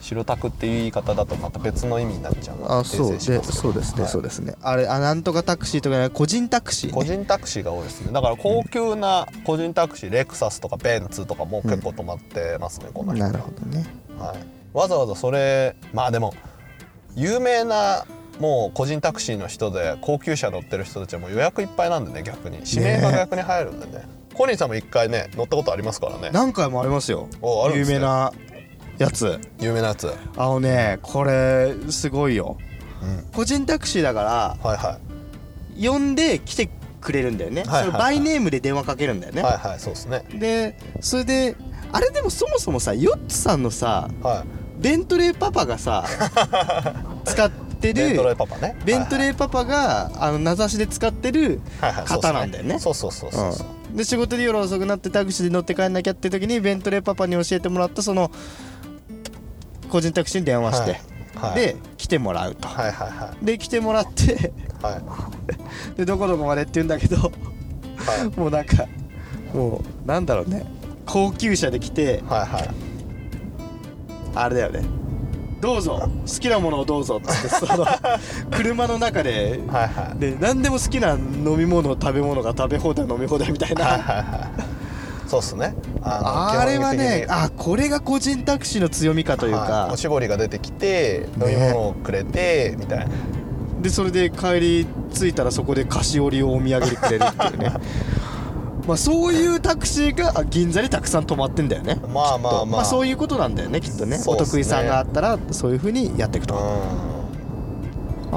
[0.00, 3.12] 白タクっていう言い方だとまた別の意味になっちゃうのであそう。
[3.12, 4.10] でそうですね、はい。
[4.10, 4.54] そうですね。
[4.60, 8.12] あれあなんとかタクシーとかね個人タクシー、ね、個人タクシーが多いですね。
[8.12, 13.86] だから高級な個人タクシーレクサスとかベンツとかも結構止まってますね、この辺なるほどね。
[14.18, 14.38] はい、
[14.74, 16.34] わざわざそれまあでも
[17.16, 18.04] 有名な
[18.40, 22.58] もう個人タクシーの人で高級車乗ってる人たちはもう予約いっぱいなんでね逆に。
[22.66, 24.04] 指名が逆に入るんでね。
[24.34, 26.30] コニーさんも一回ね乗ったことありますからね。
[26.32, 27.28] 何回もありますよ。
[27.40, 27.94] おあるんですね。
[27.94, 28.32] 有名な
[28.98, 29.40] やつ。
[29.60, 32.58] 有名なやつ、うん、あのねこれすごいよ。
[33.32, 34.98] 個人タクシーだからはいは
[35.80, 36.70] 呼んで来て
[37.00, 37.86] くれるんだよね、はいはいはい。
[37.86, 40.24] それバイネームで電話かけるんだよね、いはいはいそうですね。
[40.34, 41.56] でそれで
[41.92, 44.64] あれでもそもそもさヨッツさんのさはい。
[44.80, 46.04] ベントレーパパがさ
[47.24, 47.50] 使っ
[47.92, 48.76] てるベントレーパパね。
[48.84, 51.60] ベントレーパパがあの名指しで使ってる
[52.06, 52.78] 方なんだよね。
[52.78, 53.66] そうそうそうそうそう。
[53.90, 53.96] うん。
[53.96, 58.30] で仕事で夜遅くなってタクシーで乗って帰んなきゃって時にベントレーパパに教えてもらったその
[59.88, 61.00] 個人タクシーに電話して、はい
[61.54, 64.36] で来てもらうと、はいはいはで来てもらってい
[64.82, 64.96] は
[65.94, 65.96] い。
[65.98, 67.30] でどこどこまでって言うんだけどは
[68.34, 68.38] い。
[68.38, 68.86] もうなんか
[69.52, 70.64] もうなんだろうね。
[71.06, 72.70] 高級車で来てはいはい。
[74.34, 74.82] あれだよね
[75.64, 76.10] どうぞ。
[76.26, 77.86] 好きなものをどうぞっつって その
[78.50, 79.60] 車の中で。
[79.66, 80.18] はいはい。
[80.18, 83.82] で何でも好きな飲み物食べ物が食べ放題飲み放題みたいな。
[83.82, 84.24] はいはいはい。
[85.26, 85.74] そうっすね。
[86.02, 87.06] あのあれは基本的に。
[87.06, 89.68] ねあこれが個人タクシーの強みかというはい。
[89.68, 93.06] かおしぼりが出てきて飲み物をくれて、みたいな。
[93.80, 97.72] でそれで帰り着いたらそこで菓子折りをお土産でくれるっていうね
[98.86, 101.96] まあそういうタクシーがあ銀座にたくさん止まってんだよね。
[102.12, 102.66] まあまあまあ。
[102.66, 104.18] まあそういうことなんだよねきっとね。
[104.18, 104.24] ね。
[104.24, 106.58] 得意さんがあったらそういうふうにやっていくと、う
[108.32, 108.36] あ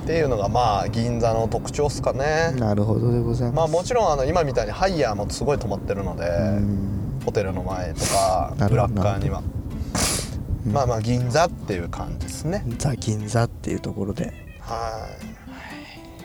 [0.02, 2.52] っていうのがまあ銀座の特徴っすかあね。
[2.58, 3.56] なるほどでございます。
[3.56, 7.20] まあもちろんあの今みたいにハイヤーもすごい止まってるのでうん。
[7.24, 9.38] ホテルの前とかブラッカーには。
[9.38, 9.64] うん
[10.66, 12.64] まあまあ銀座っていう感じですね。
[12.78, 14.32] ザ銀座っていうところで。
[14.60, 15.08] は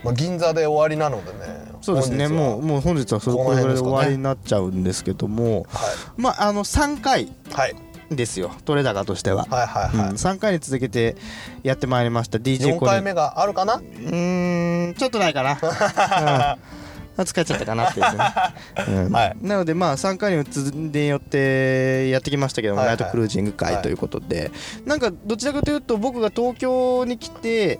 [0.01, 2.27] い、まあ、銀座で終わりなのでねそうですね。
[2.27, 7.75] もうもう本日はそれこぐらいで終わりになっちゃうんですけどもはまああの3回いはい。
[8.11, 8.51] ですよ。
[8.65, 11.15] 取れ高としては、はいはいはい、うん、3回に続けて
[11.61, 12.39] やってまいりました。
[12.39, 13.75] DJ 4コネ回目があるかな？
[13.75, 15.59] うーんちょっとないかな、
[17.17, 19.11] うん、疲れちゃったかなっていうね、うん。
[19.11, 19.37] はい。
[19.41, 22.97] なのでまあ3回に続んでよってやってきましたけども、はいはい。
[22.97, 24.49] ナイトクルージング会ということで、
[24.85, 27.79] なんかどちらかというと僕が東京に来て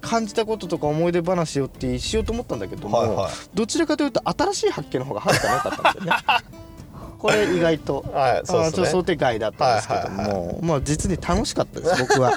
[0.00, 3.32] 感じたこととか思い出話をってしようと思ったんだけども、はいはい。
[3.54, 6.18] どちらかというと新しい発見の方がはるかに良かったんですよね。
[7.18, 8.04] これ意外と。
[8.12, 12.32] はいそ想定外だったんですけども、はいはいまあ実に楽しかったです僕は。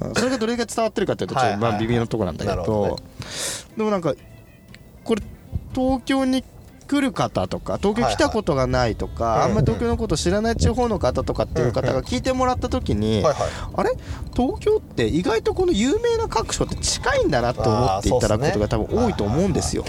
[0.00, 1.52] うんそれがどれが伝わってるかというとちょっとはい。
[1.52, 3.02] はいまあ微妙なところなんだけど,、なるほどね。
[3.76, 4.14] でもなんか
[5.04, 5.22] これ
[5.74, 6.44] 東京に
[6.86, 13.50] 来る方とか東京来たことがないとか、はいはいあんまり東京のこと知らない地方の方とかっていう方が聞いてもらった時に、はいはい。
[13.76, 13.90] あれ？
[14.34, 19.84] 東京って意外とこの有名な各所って近いんだなって思っていただくことが多分多いと思うんですよ。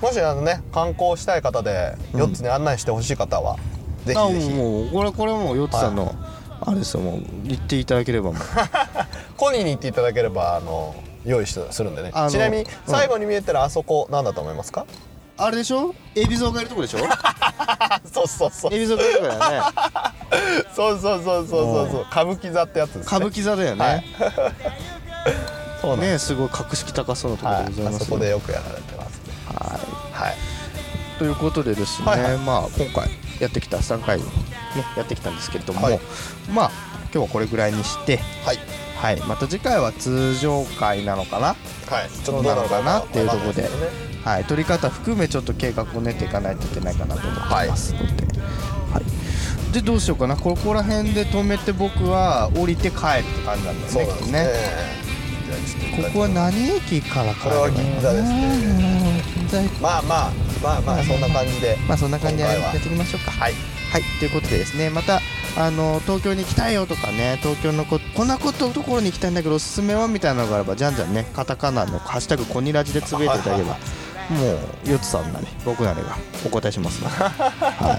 [0.00, 2.22] もしあのね観光したい方でうん。
[2.22, 3.56] 4つに案内してほしい方は、
[4.04, 4.50] ぜあひぜひ。
[4.54, 6.14] もうこれこれはもうヨッツさんの、
[6.60, 8.42] あれですよもう言っていただければもう。
[9.36, 10.94] コニーに行っていただければあの
[11.24, 12.12] 用意しするんでね。
[12.30, 12.68] ちなみにうん。
[12.86, 14.86] 最後に見えてるあそこなんだと思いますか、
[15.38, 15.94] あれでしょ？
[16.14, 16.98] 海老蔵がいるとこでしょ？
[18.12, 18.70] そうそうそう。
[18.74, 19.66] 海老蔵がいるとこだよね。
[20.74, 22.06] そうそうそうそうそうそう。
[22.10, 23.02] 歌舞伎座ってやつですね。
[23.06, 24.04] 歌舞伎座だよね、はい。
[25.80, 28.02] そうねすごい格式高そうなところはいでございます。
[28.02, 29.18] あそこでよくやられてます。
[29.18, 29.78] ねは
[30.22, 30.24] い。
[30.24, 30.36] はい。
[31.18, 32.36] ということでですね、はいはい。
[32.38, 33.10] まあ今回
[33.40, 34.24] やってきた3回ね
[34.96, 36.00] やってきたんですけれども、はい。
[36.50, 36.70] まあ
[37.14, 38.58] 今日はこれぐらいにしてはい
[39.00, 39.20] はい。
[39.20, 41.46] また次回は通常回なのかな？
[41.46, 42.10] はい。
[42.10, 43.68] ちょっとどうなのかなっていうところで
[44.24, 44.44] はい。
[44.44, 47.92] 取り方含めちょっと計画を練っていかないといけないかなと思ってます。
[47.94, 48.04] ので、
[48.92, 49.72] はい。
[49.72, 50.36] でどうしようかな？
[50.36, 53.02] ここら辺で止めて僕は降りて帰るっ
[53.38, 54.04] て感じなんですね。
[54.32, 54.48] ね。
[55.96, 59.22] ここは何駅から帰これは銀座ですね。
[59.80, 60.32] まあまあ
[60.62, 61.76] まあまあそんな感じで。
[61.88, 63.30] まあそんな感じでやっていきましょうか。
[63.30, 63.52] はい。
[63.92, 64.02] はい。
[64.18, 65.20] ということでですねまた
[65.56, 73.56] あの東京に行きたいよとかね東京のここんなことところに行きたいんだけどおすすめはみたいなのがあればじゃんじゃんねカタカナの「ハッシュタグコニラジ」でつぶやいていただ。
[73.56, 73.78] ければ
[74.28, 77.98] もうヨッツさんなり僕なりがお答えしますので、 は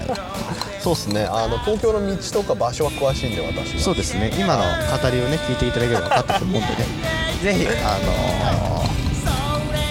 [0.78, 1.24] い、そうですね。
[1.24, 4.30] あの東京の道とか場所は詳しいんで私はそうですね。
[4.38, 6.76] 今の語りをね聞いていただければ分かったと思うんでね。
[7.42, 8.90] ぜひあのー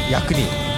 [0.09, 0.68] 役に立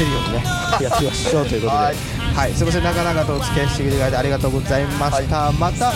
[0.00, 0.44] てるようにね
[0.80, 1.96] やってみましょうということではい。
[2.34, 2.84] はい、すみません。
[2.84, 5.92] 長々とお付き合いしていただいてありがとうございました、また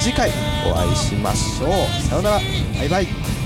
[0.00, 0.30] 次回
[0.66, 2.02] お会いしましょう。
[2.02, 2.40] さようなら。
[2.78, 3.37] バイバイ